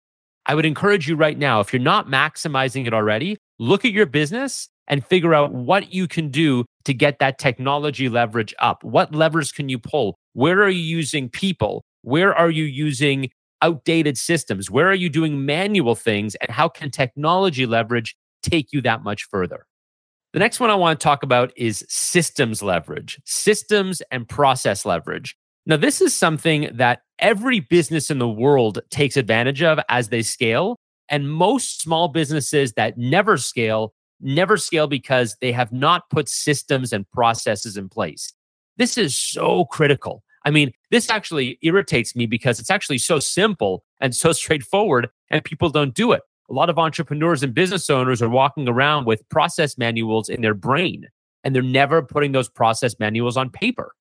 I 0.50 0.56
would 0.56 0.66
encourage 0.66 1.08
you 1.08 1.16
right 1.16 1.38
now, 1.38 1.60
if 1.60 1.72
you're 1.72 1.80
not 1.80 2.08
maximizing 2.08 2.88
it 2.88 2.94
already, 2.94 3.38
look 3.60 3.86
at 3.86 3.92
your 3.92 4.08
business 4.08 4.68
and 4.88 5.06
figure 5.06 5.36
out 5.36 5.54
what 5.54 5.94
you 5.94 6.08
can 6.08 6.30
do 6.30 6.66
to 6.86 6.94
get 6.96 7.20
that 7.20 7.38
technology 7.38 8.10
leverage 8.10 8.56
up. 8.58 8.84
What 8.84 9.14
levers 9.14 9.52
can 9.52 9.70
you 9.70 9.78
pull? 9.78 10.18
Where 10.34 10.64
are 10.64 10.70
you 10.70 10.82
using 10.82 11.30
people? 11.30 11.84
Where 12.02 12.34
are 12.34 12.50
you 12.50 12.64
using 12.64 13.30
outdated 13.62 14.18
systems? 14.18 14.72
Where 14.72 14.88
are 14.88 14.96
you 14.96 15.08
doing 15.08 15.46
manual 15.46 15.94
things? 15.94 16.34
And 16.42 16.50
how 16.50 16.68
can 16.68 16.90
technology 16.90 17.68
leverage 17.68 18.16
take 18.42 18.74
you 18.74 18.82
that 18.82 19.04
much 19.04 19.26
further? 19.26 19.68
The 20.34 20.40
next 20.40 20.60
one 20.60 20.72
I 20.72 20.76
want 20.76 21.00
to 21.00 21.04
talk 21.04 21.22
about 21.22 21.54
is 21.58 21.86
systems 21.90 22.64
leverage, 22.64 23.22
systems 23.24 24.02
and 24.10 24.28
process 24.28 24.84
leverage. 24.84 25.38
Now, 25.66 25.78
this 25.78 26.02
is 26.02 26.16
something 26.16 26.70
that 26.74 27.02
every 27.20 27.60
business 27.60 28.10
in 28.10 28.20
the 28.20 28.30
world 28.30 28.80
takes 28.90 29.18
advantage 29.18 29.62
of 29.62 29.80
as 29.90 30.10
they 30.10 30.22
scale. 30.22 30.78
And 31.10 31.32
most 31.32 31.82
small 31.82 32.08
businesses 32.08 32.74
that 32.74 32.98
never 32.98 33.38
scale 33.38 33.94
never 34.22 34.58
scale 34.58 34.88
because 34.88 35.36
they 35.42 35.52
have 35.52 35.72
not 35.72 36.10
put 36.10 36.30
systems 36.30 36.94
and 36.94 37.10
processes 37.12 37.78
in 37.78 37.90
place. 37.90 38.34
This 38.78 38.98
is 38.98 39.18
so 39.18 39.66
critical. 39.66 40.24
I 40.46 40.52
mean, 40.52 40.72
this 40.92 41.10
actually 41.10 41.60
irritates 41.62 42.16
me 42.16 42.26
because 42.26 42.60
it's 42.60 42.72
actually 42.72 42.98
so 42.98 43.20
simple 43.20 43.84
and 44.00 44.16
so 44.16 44.32
straightforward, 44.34 45.10
and 45.30 45.44
people 45.44 45.70
don't 45.70 45.94
do 45.94 46.12
it. 46.12 46.22
A 46.50 46.54
lot 46.54 46.70
of 46.70 46.80
entrepreneurs 46.80 47.44
and 47.44 47.54
business 47.54 47.90
owners 47.90 48.22
are 48.22 48.30
walking 48.30 48.68
around 48.68 49.06
with 49.06 49.28
process 49.30 49.78
manuals 49.78 50.30
in 50.30 50.42
their 50.42 50.56
brain, 50.56 51.08
and 51.44 51.54
they're 51.54 51.62
never 51.62 52.02
putting 52.02 52.32
those 52.32 52.50
process 52.50 52.96
manuals 53.00 53.38
on 53.38 53.50
paper. 53.50 53.92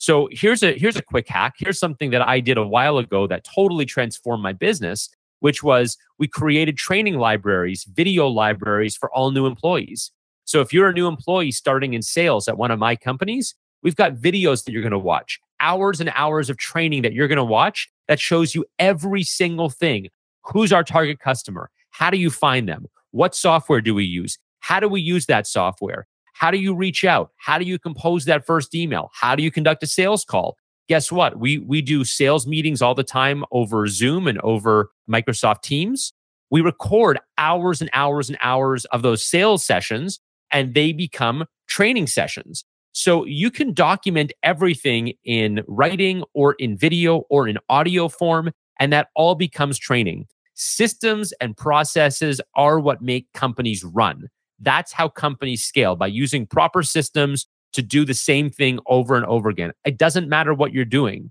So 0.00 0.28
here's 0.32 0.62
a 0.64 0.76
here's 0.76 0.96
a 0.96 1.02
quick 1.02 1.28
hack. 1.28 1.54
Here's 1.58 1.78
something 1.78 2.10
that 2.10 2.26
I 2.26 2.40
did 2.40 2.58
a 2.58 2.66
while 2.66 2.98
ago 2.98 3.28
that 3.28 3.44
totally 3.44 3.86
transformed 3.86 4.42
my 4.42 4.52
business 4.52 5.08
which 5.40 5.62
was 5.62 5.98
we 6.18 6.28
created 6.28 6.76
training 6.76 7.16
libraries, 7.18 7.84
video 7.84 8.28
libraries 8.28 8.96
for 8.96 9.12
all 9.12 9.30
new 9.30 9.46
employees. 9.46 10.12
So 10.44 10.60
if 10.60 10.72
you're 10.72 10.88
a 10.88 10.92
new 10.92 11.06
employee 11.06 11.50
starting 11.50 11.94
in 11.94 12.02
sales 12.02 12.48
at 12.48 12.56
one 12.56 12.70
of 12.70 12.78
my 12.78 12.96
companies, 12.96 13.54
we've 13.82 13.96
got 13.96 14.14
videos 14.14 14.64
that 14.64 14.72
you're 14.72 14.82
going 14.82 14.92
to 14.92 14.98
watch, 14.98 15.40
hours 15.60 16.00
and 16.00 16.12
hours 16.14 16.48
of 16.48 16.56
training 16.58 17.02
that 17.02 17.12
you're 17.12 17.28
going 17.28 17.36
to 17.36 17.44
watch 17.44 17.88
that 18.08 18.20
shows 18.20 18.54
you 18.54 18.64
every 18.78 19.22
single 19.22 19.70
thing. 19.70 20.08
Who's 20.44 20.72
our 20.72 20.84
target 20.84 21.18
customer? 21.18 21.70
How 21.90 22.10
do 22.10 22.18
you 22.18 22.30
find 22.30 22.68
them? 22.68 22.86
What 23.10 23.34
software 23.34 23.80
do 23.80 23.94
we 23.94 24.04
use? 24.04 24.38
How 24.60 24.80
do 24.80 24.88
we 24.88 25.00
use 25.00 25.26
that 25.26 25.46
software? 25.46 26.06
How 26.40 26.50
do 26.50 26.56
you 26.56 26.74
reach 26.74 27.04
out? 27.04 27.32
How 27.36 27.58
do 27.58 27.66
you 27.66 27.78
compose 27.78 28.24
that 28.24 28.46
first 28.46 28.74
email? 28.74 29.10
How 29.12 29.36
do 29.36 29.42
you 29.42 29.50
conduct 29.50 29.82
a 29.82 29.86
sales 29.86 30.24
call? 30.24 30.56
Guess 30.88 31.12
what? 31.12 31.38
We 31.38 31.58
we 31.58 31.82
do 31.82 32.02
sales 32.02 32.46
meetings 32.46 32.80
all 32.80 32.94
the 32.94 33.04
time 33.04 33.44
over 33.52 33.86
Zoom 33.88 34.26
and 34.26 34.40
over 34.40 34.90
Microsoft 35.06 35.60
Teams. 35.60 36.14
We 36.50 36.62
record 36.62 37.18
hours 37.36 37.82
and 37.82 37.90
hours 37.92 38.30
and 38.30 38.38
hours 38.40 38.86
of 38.86 39.02
those 39.02 39.22
sales 39.22 39.62
sessions 39.62 40.18
and 40.50 40.72
they 40.72 40.92
become 40.92 41.44
training 41.68 42.06
sessions. 42.06 42.64
So 42.92 43.26
you 43.26 43.50
can 43.50 43.74
document 43.74 44.32
everything 44.42 45.12
in 45.24 45.60
writing 45.68 46.24
or 46.32 46.54
in 46.54 46.74
video 46.74 47.18
or 47.28 47.48
in 47.48 47.58
audio 47.68 48.08
form, 48.08 48.50
and 48.80 48.90
that 48.94 49.08
all 49.14 49.34
becomes 49.34 49.78
training. 49.78 50.26
Systems 50.54 51.34
and 51.38 51.54
processes 51.54 52.40
are 52.56 52.80
what 52.80 53.02
make 53.02 53.26
companies 53.34 53.84
run. 53.84 54.30
That's 54.60 54.92
how 54.92 55.08
companies 55.08 55.64
scale 55.64 55.96
by 55.96 56.08
using 56.08 56.46
proper 56.46 56.82
systems 56.82 57.46
to 57.72 57.82
do 57.82 58.04
the 58.04 58.14
same 58.14 58.50
thing 58.50 58.78
over 58.86 59.16
and 59.16 59.24
over 59.26 59.48
again. 59.48 59.72
It 59.84 59.98
doesn't 59.98 60.28
matter 60.28 60.52
what 60.52 60.72
you're 60.72 60.84
doing. 60.84 61.30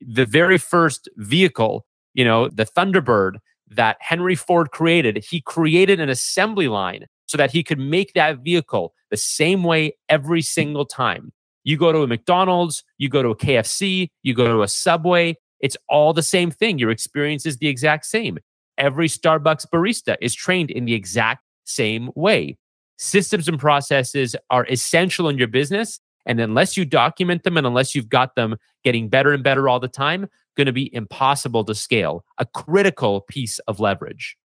The 0.00 0.26
very 0.26 0.58
first 0.58 1.08
vehicle, 1.16 1.84
you 2.14 2.24
know, 2.24 2.48
the 2.48 2.64
Thunderbird 2.64 3.36
that 3.68 3.96
Henry 4.00 4.34
Ford 4.34 4.70
created, 4.70 5.24
he 5.28 5.40
created 5.40 6.00
an 6.00 6.08
assembly 6.08 6.68
line 6.68 7.06
so 7.26 7.36
that 7.38 7.50
he 7.50 7.62
could 7.62 7.78
make 7.78 8.12
that 8.12 8.38
vehicle 8.38 8.94
the 9.10 9.16
same 9.16 9.64
way 9.64 9.96
every 10.08 10.42
single 10.42 10.84
time. 10.84 11.32
You 11.64 11.76
go 11.76 11.92
to 11.92 12.02
a 12.02 12.06
McDonald's, 12.06 12.84
you 12.98 13.08
go 13.08 13.22
to 13.22 13.30
a 13.30 13.36
KFC, 13.36 14.10
you 14.22 14.34
go 14.34 14.46
to 14.46 14.62
a 14.62 14.68
Subway, 14.68 15.36
it's 15.60 15.76
all 15.88 16.12
the 16.12 16.22
same 16.22 16.50
thing. 16.50 16.78
Your 16.78 16.90
experience 16.90 17.46
is 17.46 17.58
the 17.58 17.68
exact 17.68 18.04
same. 18.04 18.38
Every 18.78 19.08
Starbucks 19.08 19.66
barista 19.72 20.16
is 20.20 20.34
trained 20.34 20.70
in 20.70 20.84
the 20.84 20.94
exact 20.94 21.44
same 21.64 22.10
way. 22.14 22.58
Systems 23.02 23.48
and 23.48 23.58
processes 23.58 24.36
are 24.50 24.64
essential 24.66 25.28
in 25.28 25.36
your 25.36 25.48
business. 25.48 25.98
And 26.24 26.40
unless 26.40 26.76
you 26.76 26.84
document 26.84 27.42
them 27.42 27.56
and 27.56 27.66
unless 27.66 27.96
you've 27.96 28.08
got 28.08 28.36
them 28.36 28.54
getting 28.84 29.08
better 29.08 29.32
and 29.32 29.42
better 29.42 29.68
all 29.68 29.80
the 29.80 29.88
time, 29.88 30.28
going 30.56 30.68
to 30.68 30.72
be 30.72 30.94
impossible 30.94 31.64
to 31.64 31.74
scale. 31.74 32.24
A 32.38 32.46
critical 32.46 33.22
piece 33.22 33.58
of 33.60 33.80
leverage. 33.80 34.36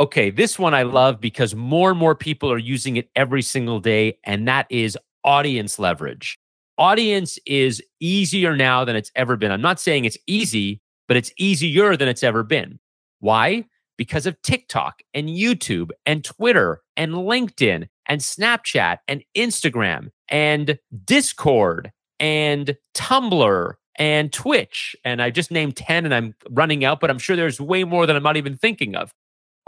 Okay, 0.00 0.30
this 0.30 0.58
one 0.58 0.74
I 0.74 0.82
love 0.82 1.20
because 1.20 1.54
more 1.54 1.90
and 1.90 1.98
more 1.98 2.16
people 2.16 2.50
are 2.50 2.58
using 2.58 2.96
it 2.96 3.08
every 3.14 3.40
single 3.40 3.78
day, 3.78 4.18
and 4.24 4.48
that 4.48 4.66
is 4.68 4.98
audience 5.22 5.78
leverage. 5.78 6.40
Audience 6.78 7.38
is 7.46 7.80
easier 8.00 8.56
now 8.56 8.84
than 8.84 8.96
it's 8.96 9.12
ever 9.14 9.36
been. 9.36 9.52
I'm 9.52 9.62
not 9.62 9.78
saying 9.78 10.06
it's 10.06 10.18
easy, 10.26 10.80
but 11.06 11.16
it's 11.16 11.30
easier 11.38 11.96
than 11.96 12.08
it's 12.08 12.24
ever 12.24 12.42
been. 12.42 12.80
Why? 13.20 13.64
Because 13.96 14.26
of 14.26 14.40
TikTok 14.42 15.02
and 15.14 15.28
YouTube 15.28 15.90
and 16.04 16.24
Twitter 16.24 16.82
and 16.96 17.12
LinkedIn 17.12 17.88
and 18.06 18.20
Snapchat 18.20 18.98
and 19.08 19.24
Instagram 19.36 20.10
and 20.28 20.78
Discord 21.04 21.92
and 22.20 22.76
Tumblr 22.94 23.72
and 23.96 24.32
Twitch. 24.32 24.96
And 25.04 25.22
I 25.22 25.30
just 25.30 25.50
named 25.50 25.76
10 25.76 26.04
and 26.04 26.14
I'm 26.14 26.34
running 26.50 26.84
out, 26.84 27.00
but 27.00 27.10
I'm 27.10 27.18
sure 27.18 27.36
there's 27.36 27.60
way 27.60 27.84
more 27.84 28.06
than 28.06 28.16
I'm 28.16 28.22
not 28.22 28.36
even 28.36 28.56
thinking 28.56 28.94
of. 28.94 29.12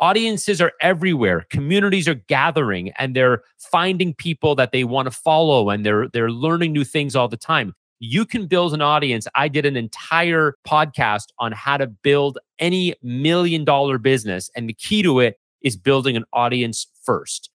Audiences 0.00 0.60
are 0.60 0.72
everywhere. 0.80 1.44
Communities 1.50 2.06
are 2.06 2.14
gathering 2.14 2.92
and 2.98 3.16
they're 3.16 3.42
finding 3.58 4.14
people 4.14 4.54
that 4.54 4.70
they 4.70 4.84
want 4.84 5.06
to 5.06 5.10
follow 5.10 5.70
and 5.70 5.84
they're 5.84 6.08
they're 6.08 6.30
learning 6.30 6.72
new 6.72 6.84
things 6.84 7.16
all 7.16 7.26
the 7.26 7.36
time. 7.36 7.74
You 8.00 8.24
can 8.24 8.46
build 8.46 8.74
an 8.74 8.82
audience. 8.82 9.26
I 9.34 9.48
did 9.48 9.66
an 9.66 9.76
entire 9.76 10.54
podcast 10.66 11.26
on 11.38 11.52
how 11.52 11.76
to 11.76 11.86
build 11.86 12.38
any 12.58 12.94
million 13.02 13.64
dollar 13.64 13.98
business 13.98 14.50
and 14.54 14.68
the 14.68 14.74
key 14.74 15.02
to 15.02 15.20
it 15.20 15.38
is 15.62 15.76
building 15.76 16.16
an 16.16 16.24
audience 16.32 16.86
first. 17.04 17.50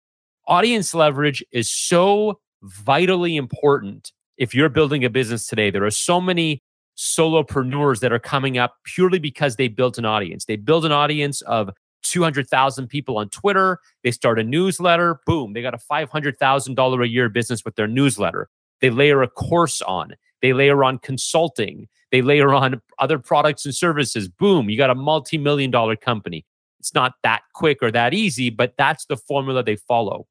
Audience 0.47 0.93
leverage 0.93 1.43
is 1.51 1.71
so 1.71 2.39
vitally 2.61 3.37
important 3.37 4.11
if 4.37 4.53
you're 4.53 4.69
building 4.69 5.05
a 5.05 5.09
business 5.09 5.47
today. 5.47 5.69
There 5.69 5.85
are 5.85 5.91
so 5.91 6.19
many 6.19 6.61
solopreneurs 6.97 8.01
that 8.01 8.11
are 8.11 8.19
coming 8.19 8.57
up 8.57 8.75
purely 8.83 9.19
because 9.19 9.55
they 9.55 9.67
built 9.67 9.97
an 9.97 10.05
audience. 10.05 10.45
They 10.45 10.57
build 10.57 10.85
an 10.85 10.91
audience 10.91 11.41
of 11.43 11.69
200,000 12.03 12.87
people 12.87 13.17
on 13.17 13.29
Twitter. 13.29 13.79
They 14.03 14.11
start 14.11 14.39
a 14.39 14.43
newsletter. 14.43 15.19
Boom, 15.25 15.53
they 15.53 15.61
got 15.61 15.73
a 15.73 15.77
$500,000 15.77 17.03
a 17.03 17.07
year 17.07 17.29
business 17.29 17.63
with 17.63 17.75
their 17.75 17.87
newsletter. 17.87 18.49
They 18.81 18.89
layer 18.89 19.21
a 19.21 19.29
course 19.29 19.81
on. 19.81 20.15
They 20.43 20.53
layer 20.53 20.83
on 20.83 20.99
consulting. 20.99 21.87
They 22.11 22.21
layer 22.21 22.53
on 22.53 22.81
other 22.99 23.17
products 23.17 23.65
and 23.65 23.73
services. 23.73 24.27
Boom, 24.27 24.69
you 24.69 24.77
got 24.77 24.91
a 24.91 24.95
multi 24.95 25.39
million 25.39 25.71
dollar 25.71 25.95
company. 25.95 26.45
It's 26.79 26.93
not 26.93 27.13
that 27.23 27.43
quick 27.55 27.81
or 27.81 27.89
that 27.91 28.13
easy, 28.13 28.49
but 28.49 28.73
that's 28.77 29.05
the 29.05 29.15
formula 29.15 29.63
they 29.63 29.77
follow. 29.77 30.27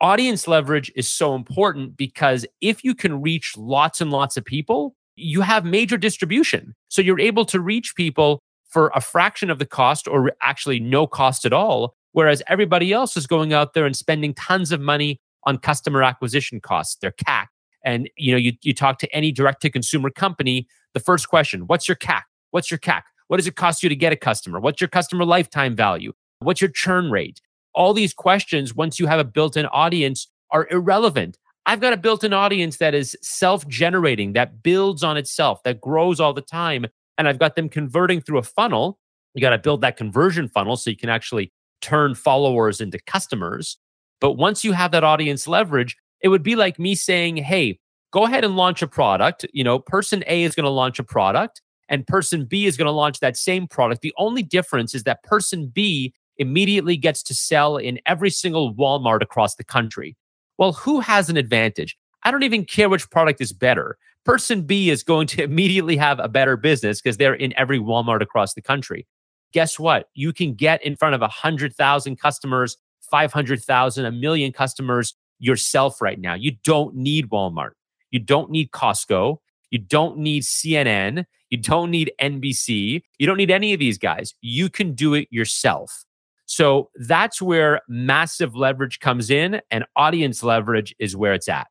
Audience 0.00 0.48
leverage 0.48 0.90
is 0.96 1.10
so 1.10 1.36
important 1.36 1.96
because 1.96 2.44
if 2.60 2.82
you 2.82 2.92
can 2.92 3.22
reach 3.22 3.56
lots 3.56 4.00
and 4.00 4.10
lots 4.10 4.36
of 4.36 4.44
people, 4.44 4.96
you 5.14 5.42
have 5.42 5.64
major 5.64 5.96
distribution. 5.96 6.74
So 6.88 7.00
you're 7.00 7.20
able 7.20 7.44
to 7.44 7.60
reach 7.60 7.94
people 7.94 8.40
for 8.68 8.90
a 8.96 9.00
fraction 9.00 9.48
of 9.48 9.60
the 9.60 9.66
cost 9.66 10.08
or 10.08 10.32
actually 10.42 10.80
no 10.80 11.06
cost 11.06 11.44
at 11.46 11.52
all. 11.52 11.94
Whereas 12.10 12.42
everybody 12.48 12.92
else 12.92 13.16
is 13.16 13.28
going 13.28 13.52
out 13.52 13.74
there 13.74 13.86
and 13.86 13.96
spending 13.96 14.34
tons 14.34 14.72
of 14.72 14.80
money 14.80 15.20
on 15.44 15.58
customer 15.58 16.02
acquisition 16.02 16.60
costs, 16.60 16.96
their 16.96 17.12
CAC. 17.12 17.46
And 17.84 18.08
you 18.16 18.32
know, 18.32 18.38
you, 18.38 18.52
you 18.62 18.74
talk 18.74 18.98
to 19.00 19.14
any 19.14 19.32
direct 19.32 19.62
to 19.62 19.70
consumer 19.70 20.10
company, 20.10 20.66
the 20.94 21.00
first 21.00 21.28
question, 21.28 21.66
what's 21.66 21.88
your 21.88 21.96
CAC? 21.96 22.22
What's 22.50 22.70
your 22.70 22.78
CAC? 22.78 23.02
What 23.28 23.38
does 23.38 23.46
it 23.46 23.56
cost 23.56 23.82
you 23.82 23.88
to 23.88 23.96
get 23.96 24.12
a 24.12 24.16
customer? 24.16 24.60
What's 24.60 24.80
your 24.80 24.88
customer 24.88 25.24
lifetime 25.24 25.74
value? 25.74 26.12
What's 26.40 26.60
your 26.60 26.70
churn 26.70 27.10
rate? 27.10 27.40
All 27.74 27.94
these 27.94 28.12
questions, 28.12 28.74
once 28.74 29.00
you 29.00 29.06
have 29.06 29.18
a 29.18 29.24
built 29.24 29.56
in 29.56 29.66
audience, 29.66 30.28
are 30.50 30.68
irrelevant. 30.70 31.38
I've 31.64 31.80
got 31.80 31.92
a 31.92 31.96
built 31.96 32.24
in 32.24 32.32
audience 32.32 32.76
that 32.78 32.94
is 32.94 33.16
self 33.22 33.66
generating, 33.68 34.34
that 34.34 34.62
builds 34.62 35.02
on 35.02 35.16
itself, 35.16 35.62
that 35.62 35.80
grows 35.80 36.20
all 36.20 36.34
the 36.34 36.42
time 36.42 36.86
and 37.18 37.28
I've 37.28 37.38
got 37.38 37.56
them 37.56 37.68
converting 37.68 38.20
through 38.20 38.38
a 38.38 38.42
funnel. 38.42 38.98
You 39.34 39.40
got 39.40 39.50
to 39.50 39.58
build 39.58 39.80
that 39.82 39.96
conversion 39.96 40.48
funnel 40.48 40.76
so 40.76 40.90
you 40.90 40.96
can 40.96 41.08
actually 41.08 41.52
turn 41.80 42.14
followers 42.14 42.80
into 42.80 42.98
customers. 43.06 43.78
But 44.20 44.32
once 44.32 44.64
you 44.64 44.72
have 44.72 44.92
that 44.92 45.04
audience 45.04 45.48
leverage, 45.48 45.96
it 46.22 46.28
would 46.28 46.42
be 46.42 46.56
like 46.56 46.78
me 46.78 46.94
saying, 46.94 47.38
"Hey, 47.38 47.78
go 48.12 48.24
ahead 48.24 48.44
and 48.44 48.56
launch 48.56 48.82
a 48.82 48.86
product. 48.86 49.46
You 49.52 49.64
know, 49.64 49.78
person 49.78 50.22
A 50.26 50.42
is 50.42 50.54
going 50.54 50.64
to 50.64 50.70
launch 50.70 50.98
a 50.98 51.04
product 51.04 51.62
and 51.88 52.06
person 52.06 52.44
B 52.44 52.66
is 52.66 52.76
going 52.76 52.86
to 52.86 52.92
launch 52.92 53.20
that 53.20 53.36
same 53.36 53.66
product. 53.66 54.02
The 54.02 54.14
only 54.16 54.42
difference 54.42 54.94
is 54.94 55.04
that 55.04 55.22
person 55.24 55.68
B 55.68 56.14
immediately 56.38 56.96
gets 56.96 57.22
to 57.24 57.34
sell 57.34 57.76
in 57.76 58.00
every 58.06 58.30
single 58.30 58.74
Walmart 58.74 59.20
across 59.20 59.56
the 59.56 59.64
country. 59.64 60.16
Well, 60.58 60.72
who 60.72 61.00
has 61.00 61.28
an 61.28 61.36
advantage? 61.36 61.96
I 62.22 62.30
don't 62.30 62.44
even 62.44 62.64
care 62.64 62.88
which 62.88 63.10
product 63.10 63.40
is 63.40 63.52
better 63.52 63.98
person 64.24 64.62
B 64.62 64.90
is 64.90 65.02
going 65.02 65.26
to 65.28 65.42
immediately 65.42 65.96
have 65.96 66.18
a 66.18 66.28
better 66.28 66.56
business 66.56 67.00
because 67.00 67.16
they're 67.16 67.34
in 67.34 67.52
every 67.56 67.78
Walmart 67.78 68.22
across 68.22 68.54
the 68.54 68.62
country. 68.62 69.06
Guess 69.52 69.78
what? 69.78 70.08
You 70.14 70.32
can 70.32 70.54
get 70.54 70.82
in 70.82 70.96
front 70.96 71.14
of 71.14 71.20
100,000 71.20 72.16
customers, 72.16 72.76
500,000, 73.10 74.04
a 74.04 74.12
million 74.12 74.52
customers 74.52 75.14
yourself 75.42 76.00
right 76.00 76.18
now. 76.18 76.34
You 76.34 76.52
don't 76.64 76.94
need 76.94 77.28
Walmart. 77.28 77.72
You 78.10 78.20
don't 78.20 78.50
need 78.50 78.70
Costco. 78.70 79.38
You 79.70 79.78
don't 79.78 80.18
need 80.18 80.44
CNN. 80.44 81.24
You 81.50 81.58
don't 81.58 81.90
need 81.90 82.12
NBC. 82.20 83.02
You 83.18 83.26
don't 83.26 83.36
need 83.36 83.50
any 83.50 83.72
of 83.72 83.80
these 83.80 83.98
guys. 83.98 84.34
You 84.40 84.70
can 84.70 84.94
do 84.94 85.14
it 85.14 85.28
yourself. 85.30 86.04
So 86.46 86.90
that's 86.96 87.42
where 87.42 87.80
massive 87.88 88.54
leverage 88.54 89.00
comes 89.00 89.30
in, 89.30 89.60
and 89.70 89.84
audience 89.96 90.42
leverage 90.42 90.94
is 90.98 91.16
where 91.16 91.32
it's 91.32 91.48
at. 91.48 91.66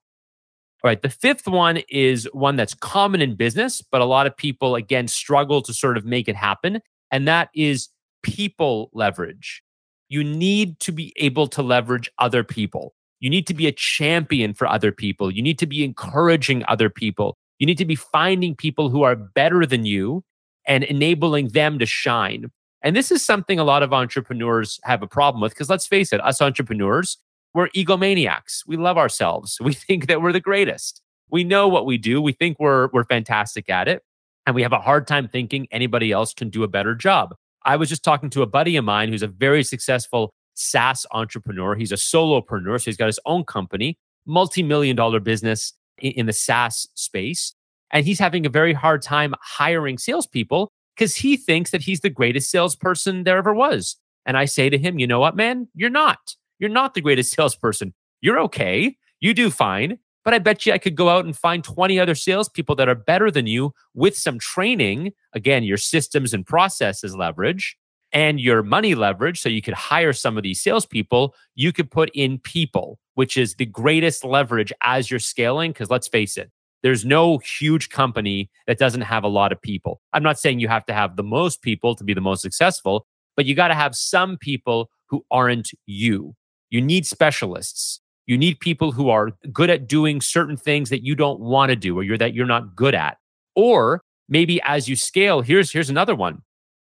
All 0.84 0.90
right. 0.90 1.01
The 1.01 1.10
fifth 1.10 1.48
one 1.48 1.78
is 1.90 2.28
one 2.34 2.56
that's 2.56 2.74
common 2.74 3.22
in 3.22 3.36
business, 3.36 3.82
but 3.82 4.01
a 4.01 4.06
lot 4.06 4.25
of 4.25 4.36
people, 4.36 4.75
again, 4.75 5.08
struggle 5.08 5.62
to 5.62 5.74
sort 5.74 5.96
of 5.96 6.06
make 6.06 6.28
it 6.28 6.36
happen. 6.36 6.82
And 7.12 7.28
that 7.28 7.50
is 7.54 7.90
people 8.24 8.90
leverage. 8.94 9.62
You 10.10 10.24
need 10.24 10.80
to 10.80 10.92
be 10.92 11.13
able 11.18 11.48
to 11.50 11.62
leverage 11.62 12.10
other 12.18 12.44
people. 12.44 12.96
You 13.22 13.30
need 13.30 13.48
to 13.48 13.54
be 13.54 13.68
a 13.68 13.72
champion 13.72 14.54
for 14.54 14.68
other 14.68 14.92
people. 14.92 15.32
You 15.32 15.42
need 15.42 15.60
to 15.60 15.68
be 15.68 15.86
encouraging 15.86 16.63
other 16.68 16.90
people. 16.90 17.38
You 17.60 17.68
need 17.68 17.78
to 17.78 17.86
be 17.86 17.96
finding 17.96 18.56
people 18.56 18.90
who 18.90 19.04
are 19.04 19.16
better 19.16 19.66
than 19.66 19.86
you 19.86 20.24
and 20.68 20.84
enabling 20.84 21.50
them 21.50 21.80
to 21.80 21.86
shine. 21.86 22.51
And 22.84 22.96
this 22.96 23.12
is 23.12 23.24
something 23.24 23.60
a 23.60 23.63
lot 23.63 23.84
of 23.84 23.94
entrepreneurs 23.94 24.80
have 24.84 25.04
a 25.04 25.08
problem 25.08 25.42
with 25.42 25.54
because 25.54 25.70
let's 25.70 25.86
face 25.86 26.12
it, 26.12 26.20
us 26.22 26.42
entrepreneurs, 26.42 27.20
we're 27.54 27.70
egomaniacs. 27.70 28.63
We 28.66 28.75
love 28.75 28.98
ourselves. 28.98 29.58
We 29.63 29.74
think 29.74 30.08
that 30.08 30.22
we're 30.22 30.32
the 30.32 30.40
greatest. 30.40 31.01
We 31.30 31.44
know 31.44 31.68
what 31.68 31.86
we 31.86 31.98
do. 31.98 32.22
We 32.22 32.34
think 32.34 32.58
we're 32.60 32.90
we're 32.92 33.06
fantastic 33.06 33.70
at 33.70 33.88
it. 33.88 34.01
And 34.48 34.56
we 34.56 34.63
have 34.63 34.74
a 34.74 34.80
hard 34.80 35.06
time 35.06 35.28
thinking 35.28 35.68
anybody 35.72 36.12
else 36.12 36.34
can 36.34 36.50
do 36.50 36.63
a 36.63 36.68
better 36.68 36.96
job. 36.96 37.36
I 37.63 37.75
was 37.75 37.90
just 37.90 38.04
talking 38.04 38.32
to 38.32 38.42
a 38.42 38.48
buddy 38.48 38.75
of 38.75 38.84
mine 38.84 39.10
who's 39.10 39.22
a 39.22 39.28
very 39.28 39.63
successful 39.63 40.34
SaaS 40.53 41.05
entrepreneur. 41.12 41.75
He's 41.75 41.91
a 41.91 41.96
solopreneur. 41.96 42.79
So 42.79 42.86
he's 42.86 42.98
got 42.98 43.08
his 43.08 43.20
own 43.25 43.43
company, 43.43 43.98
multi 44.25 44.63
million 44.63 44.96
dollar 44.96 45.20
business 45.20 45.74
in, 45.98 46.12
in 46.13 46.25
the 46.25 46.34
SaaS 46.34 46.88
space. 46.96 47.53
And 47.91 48.05
he's 48.05 48.20
having 48.20 48.46
a 48.46 48.50
very 48.50 48.74
hard 48.74 49.01
time 49.01 49.36
hiring 49.41 49.98
salespeople 49.98 50.72
because 50.96 51.15
he 51.15 51.36
thinks 51.38 51.72
that 51.72 51.81
he's 51.81 52.01
the 52.01 52.10
greatest 52.10 52.50
salesperson 52.50 53.24
there 53.24 53.38
ever 53.38 53.53
was. 53.53 53.98
And 54.25 54.38
I 54.38 54.46
say 54.46 54.70
to 54.70 54.77
him, 54.77 55.00
you 55.00 55.08
know 55.08 55.20
what, 55.20 55.36
man? 55.36 55.67
You're 55.74 55.89
not. 55.89 56.36
You're 56.60 56.70
not 56.70 56.93
the 56.93 57.01
greatest 57.01 57.34
salesperson. 57.36 57.93
You're 58.22 58.39
okay. 58.39 58.96
You 59.20 59.34
do 59.34 59.50
fine. 59.50 60.00
But 60.24 60.36
I 60.36 60.39
bet 60.39 60.65
you 60.65 60.74
I 60.74 60.77
could 60.77 60.96
go 60.96 61.10
out 61.10 61.25
and 61.25 61.36
find 61.36 61.63
20 61.63 62.00
other 62.00 62.13
salespeople 62.13 62.75
that 62.75 62.88
are 62.88 62.96
better 62.96 63.31
than 63.31 63.48
you 63.48 63.74
with 63.96 64.15
some 64.15 64.38
training. 64.38 65.13
Again, 65.34 65.63
your 65.63 65.77
systems 65.77 66.34
and 66.34 66.46
processes 66.46 67.15
leverage 67.15 67.75
and 68.13 68.39
your 68.39 68.63
money 68.63 68.96
leverage. 68.96 69.39
So 69.41 69.50
you 69.50 69.62
could 69.62 69.74
hire 69.74 70.13
some 70.13 70.38
of 70.38 70.44
these 70.44 70.62
salespeople. 70.62 71.36
You 71.56 71.72
could 71.72 71.89
put 71.89 72.10
in 72.13 72.39
people, 72.39 73.00
which 73.15 73.38
is 73.38 73.56
the 73.56 73.65
greatest 73.65 74.24
leverage 74.24 74.74
as 74.82 75.10
you're 75.10 75.20
scaling. 75.20 75.72
Because 75.72 75.89
let's 75.89 76.08
face 76.08 76.38
it, 76.38 76.51
there's 76.84 77.06
no 77.06 77.38
huge 77.39 77.89
company 77.89 78.50
that 78.68 78.80
doesn't 78.80 79.01
have 79.01 79.24
a 79.24 79.30
lot 79.30 79.51
of 79.51 79.62
people. 79.62 80.01
I'm 80.13 80.24
not 80.24 80.39
saying 80.39 80.60
you 80.60 80.68
have 80.68 80.86
to 80.88 80.94
have 80.94 81.15
the 81.15 81.24
most 81.24 81.62
people 81.62 81.96
to 81.96 82.03
be 82.03 82.13
the 82.13 82.22
most 82.22 82.41
successful, 82.41 83.06
but 83.36 83.46
you 83.46 83.56
got 83.56 83.70
to 83.70 83.75
have 83.75 83.96
some 83.96 84.38
people 84.38 84.89
who 85.08 85.25
aren't 85.30 85.72
you. 85.86 86.36
You 86.70 86.82
need 86.82 87.06
specialists. 87.06 88.01
You 88.25 88.38
need 88.38 88.60
people 88.60 88.91
who 88.91 89.10
are 89.10 89.32
good 89.51 89.70
at 89.70 89.88
doing 89.88 90.22
certain 90.22 90.56
things 90.56 90.89
that 90.89 91.03
you 91.03 91.15
don't 91.15 91.39
want 91.39 91.70
to 91.70 91.75
do 91.75 91.98
or 91.98 92.03
you're 92.03 92.18
that 92.18 92.34
you're 92.34 92.46
not 92.46 92.75
good 92.75 92.96
at. 92.96 93.18
Or 93.56 94.01
maybe 94.30 94.62
as 94.62 94.88
you 94.88 94.96
scale, 94.96 95.41
here's 95.41 95.72
here's 95.72 95.89
another 95.89 96.15
one. 96.15 96.41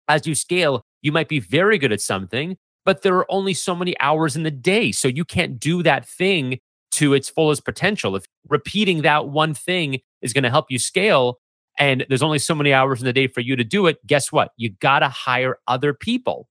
As 0.07 0.25
you 0.25 0.35
scale, 0.35 0.83
you 1.01 1.11
might 1.11 1.29
be 1.29 1.39
very 1.39 1.77
good 1.77 1.91
at 1.91 2.01
something, 2.01 2.57
but 2.85 3.01
there 3.01 3.15
are 3.15 3.31
only 3.31 3.53
so 3.53 3.75
many 3.75 3.99
hours 3.99 4.35
in 4.35 4.43
the 4.43 4.51
day. 4.51 4.91
So 4.91 5.07
you 5.07 5.25
can't 5.25 5.59
do 5.59 5.83
that 5.83 6.07
thing 6.07 6.59
to 6.91 7.13
its 7.13 7.29
fullest 7.29 7.65
potential. 7.65 8.15
If 8.15 8.25
repeating 8.47 9.01
that 9.01 9.29
one 9.29 9.53
thing 9.53 9.99
is 10.21 10.33
going 10.33 10.43
to 10.43 10.49
help 10.49 10.65
you 10.69 10.79
scale 10.79 11.39
and 11.77 12.05
there's 12.09 12.23
only 12.23 12.39
so 12.39 12.55
many 12.55 12.73
hours 12.73 12.99
in 12.99 13.05
the 13.05 13.13
day 13.13 13.27
for 13.27 13.41
you 13.41 13.55
to 13.55 13.63
do 13.63 13.85
it, 13.85 14.05
guess 14.07 14.31
what? 14.31 14.51
You 14.57 14.71
got 14.79 14.99
to 14.99 15.09
hire 15.09 15.59
other 15.67 15.93
people. 15.93 16.47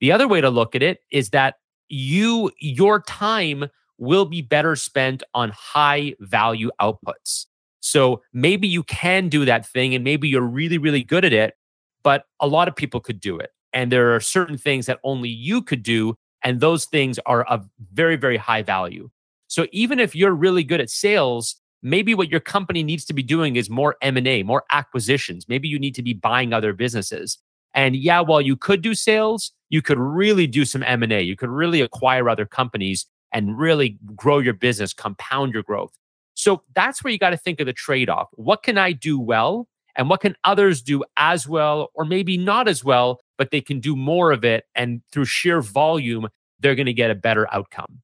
The 0.00 0.10
other 0.10 0.26
way 0.26 0.40
to 0.40 0.50
look 0.50 0.74
at 0.74 0.82
it 0.82 0.98
is 1.12 1.30
that 1.30 1.56
you 1.88 2.50
your 2.58 3.00
time 3.00 3.66
will 3.98 4.24
be 4.24 4.42
better 4.42 4.74
spent 4.74 5.22
on 5.34 5.52
high 5.54 6.14
value 6.20 6.70
outputs. 6.80 7.46
So 7.80 8.22
maybe 8.32 8.66
you 8.66 8.82
can 8.82 9.28
do 9.28 9.44
that 9.44 9.66
thing 9.66 9.94
and 9.94 10.02
maybe 10.02 10.28
you're 10.28 10.42
really 10.42 10.78
really 10.78 11.04
good 11.04 11.24
at 11.24 11.32
it, 11.32 11.54
but 12.02 12.24
a 12.40 12.46
lot 12.46 12.68
of 12.68 12.74
people 12.74 13.00
could 13.00 13.20
do 13.20 13.38
it. 13.38 13.50
And 13.74 13.92
there 13.92 14.14
are 14.14 14.20
certain 14.20 14.56
things 14.56 14.86
that 14.86 15.00
only 15.04 15.28
you 15.28 15.60
could 15.60 15.82
do 15.82 16.14
and 16.42 16.60
those 16.60 16.86
things 16.86 17.18
are 17.26 17.42
of 17.44 17.68
very 17.92 18.16
very 18.16 18.36
high 18.36 18.62
value. 18.62 19.10
So 19.48 19.66
even 19.72 20.00
if 20.00 20.14
you're 20.16 20.32
really 20.32 20.64
good 20.64 20.80
at 20.80 20.90
sales, 20.90 21.56
maybe 21.82 22.14
what 22.14 22.30
your 22.30 22.40
company 22.40 22.82
needs 22.82 23.04
to 23.04 23.12
be 23.12 23.22
doing 23.22 23.56
is 23.56 23.68
more 23.68 23.96
M&A, 24.00 24.42
more 24.42 24.64
acquisitions. 24.70 25.48
Maybe 25.48 25.68
you 25.68 25.78
need 25.78 25.94
to 25.96 26.02
be 26.02 26.14
buying 26.14 26.52
other 26.52 26.72
businesses. 26.72 27.38
And 27.74 27.94
yeah, 27.94 28.20
while 28.20 28.40
you 28.40 28.56
could 28.56 28.80
do 28.82 28.94
sales, 28.94 29.52
you 29.68 29.82
could 29.82 29.98
really 29.98 30.46
do 30.46 30.64
some 30.64 30.82
M&A. 30.82 31.20
You 31.20 31.36
could 31.36 31.50
really 31.50 31.80
acquire 31.80 32.28
other 32.28 32.46
companies 32.46 33.06
and 33.32 33.58
really 33.58 33.98
grow 34.14 34.38
your 34.38 34.54
business, 34.54 34.94
compound 34.94 35.52
your 35.52 35.62
growth. 35.62 35.92
So 36.34 36.62
that's 36.74 37.02
where 37.02 37.12
you 37.12 37.18
got 37.18 37.30
to 37.30 37.36
think 37.36 37.60
of 37.60 37.66
the 37.66 37.72
trade-off. 37.72 38.28
What 38.32 38.62
can 38.62 38.78
I 38.78 38.92
do 38.92 39.18
well 39.20 39.68
and 39.96 40.08
what 40.08 40.20
can 40.20 40.36
others 40.44 40.82
do 40.82 41.04
as 41.16 41.46
well 41.48 41.90
or 41.94 42.04
maybe 42.04 42.36
not 42.36 42.68
as 42.68 42.84
well, 42.84 43.20
but 43.38 43.50
they 43.50 43.60
can 43.60 43.80
do 43.80 43.96
more 43.96 44.32
of 44.32 44.44
it 44.44 44.64
and 44.74 45.02
through 45.12 45.24
sheer 45.24 45.60
volume 45.60 46.28
they're 46.60 46.74
going 46.74 46.86
to 46.86 46.92
get 46.92 47.10
a 47.10 47.14
better 47.14 47.52
outcome. 47.52 48.00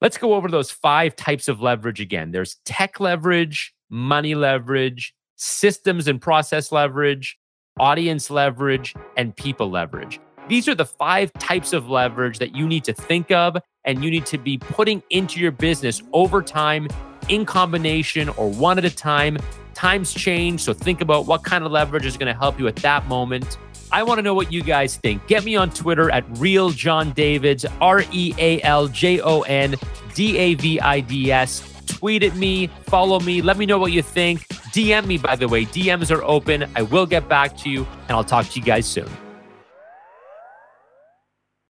Let's 0.00 0.16
go 0.16 0.34
over 0.34 0.48
those 0.48 0.70
five 0.70 1.16
types 1.16 1.48
of 1.48 1.60
leverage 1.60 2.00
again. 2.00 2.30
There's 2.30 2.56
tech 2.64 3.00
leverage, 3.00 3.74
money 3.90 4.34
leverage, 4.34 5.14
systems 5.36 6.06
and 6.06 6.20
process 6.20 6.72
leverage, 6.72 7.38
audience 7.78 8.30
leverage, 8.30 8.94
and 9.16 9.34
people 9.36 9.70
leverage. 9.70 10.20
These 10.48 10.68
are 10.68 10.74
the 10.74 10.86
five 10.86 11.32
types 11.34 11.72
of 11.72 11.88
leverage 11.88 12.38
that 12.38 12.54
you 12.54 12.66
need 12.66 12.84
to 12.84 12.92
think 12.92 13.30
of 13.30 13.56
and 13.84 14.04
you 14.04 14.10
need 14.10 14.26
to 14.26 14.38
be 14.38 14.58
putting 14.58 15.02
into 15.10 15.40
your 15.40 15.52
business 15.52 16.02
over 16.12 16.42
time 16.42 16.88
in 17.28 17.46
combination 17.46 18.28
or 18.30 18.50
one 18.50 18.78
at 18.78 18.84
a 18.84 18.94
time. 18.94 19.38
Times 19.74 20.12
change, 20.12 20.60
so 20.60 20.72
think 20.72 21.00
about 21.00 21.26
what 21.26 21.44
kind 21.44 21.64
of 21.64 21.72
leverage 21.72 22.04
is 22.04 22.16
going 22.16 22.26
to 22.32 22.38
help 22.38 22.58
you 22.58 22.66
at 22.68 22.76
that 22.76 23.06
moment. 23.06 23.58
I 23.92 24.02
want 24.02 24.18
to 24.18 24.22
know 24.22 24.34
what 24.34 24.52
you 24.52 24.62
guys 24.62 24.96
think. 24.96 25.26
Get 25.26 25.44
me 25.44 25.56
on 25.56 25.70
Twitter 25.70 26.10
at 26.10 26.24
Real 26.38 26.70
Jon 26.70 27.12
Davids, 27.12 27.66
R 27.80 28.04
E 28.12 28.34
A 28.38 28.62
L 28.62 28.88
J 28.88 29.20
O 29.20 29.42
N 29.42 29.74
D 30.14 30.36
A 30.38 30.54
V 30.54 30.80
I 30.80 31.00
D 31.00 31.32
S. 31.32 31.66
Tweet 31.86 32.22
at 32.22 32.36
me, 32.36 32.68
follow 32.86 33.20
me, 33.20 33.42
let 33.42 33.56
me 33.56 33.66
know 33.66 33.78
what 33.78 33.92
you 33.92 34.02
think. 34.02 34.46
DM 34.72 35.06
me, 35.06 35.18
by 35.18 35.34
the 35.34 35.48
way. 35.48 35.64
DMs 35.64 36.14
are 36.14 36.22
open. 36.22 36.70
I 36.76 36.82
will 36.82 37.06
get 37.06 37.28
back 37.28 37.56
to 37.58 37.70
you, 37.70 37.86
and 38.08 38.10
I'll 38.10 38.24
talk 38.24 38.48
to 38.50 38.60
you 38.60 38.64
guys 38.64 38.86
soon. 38.86 39.08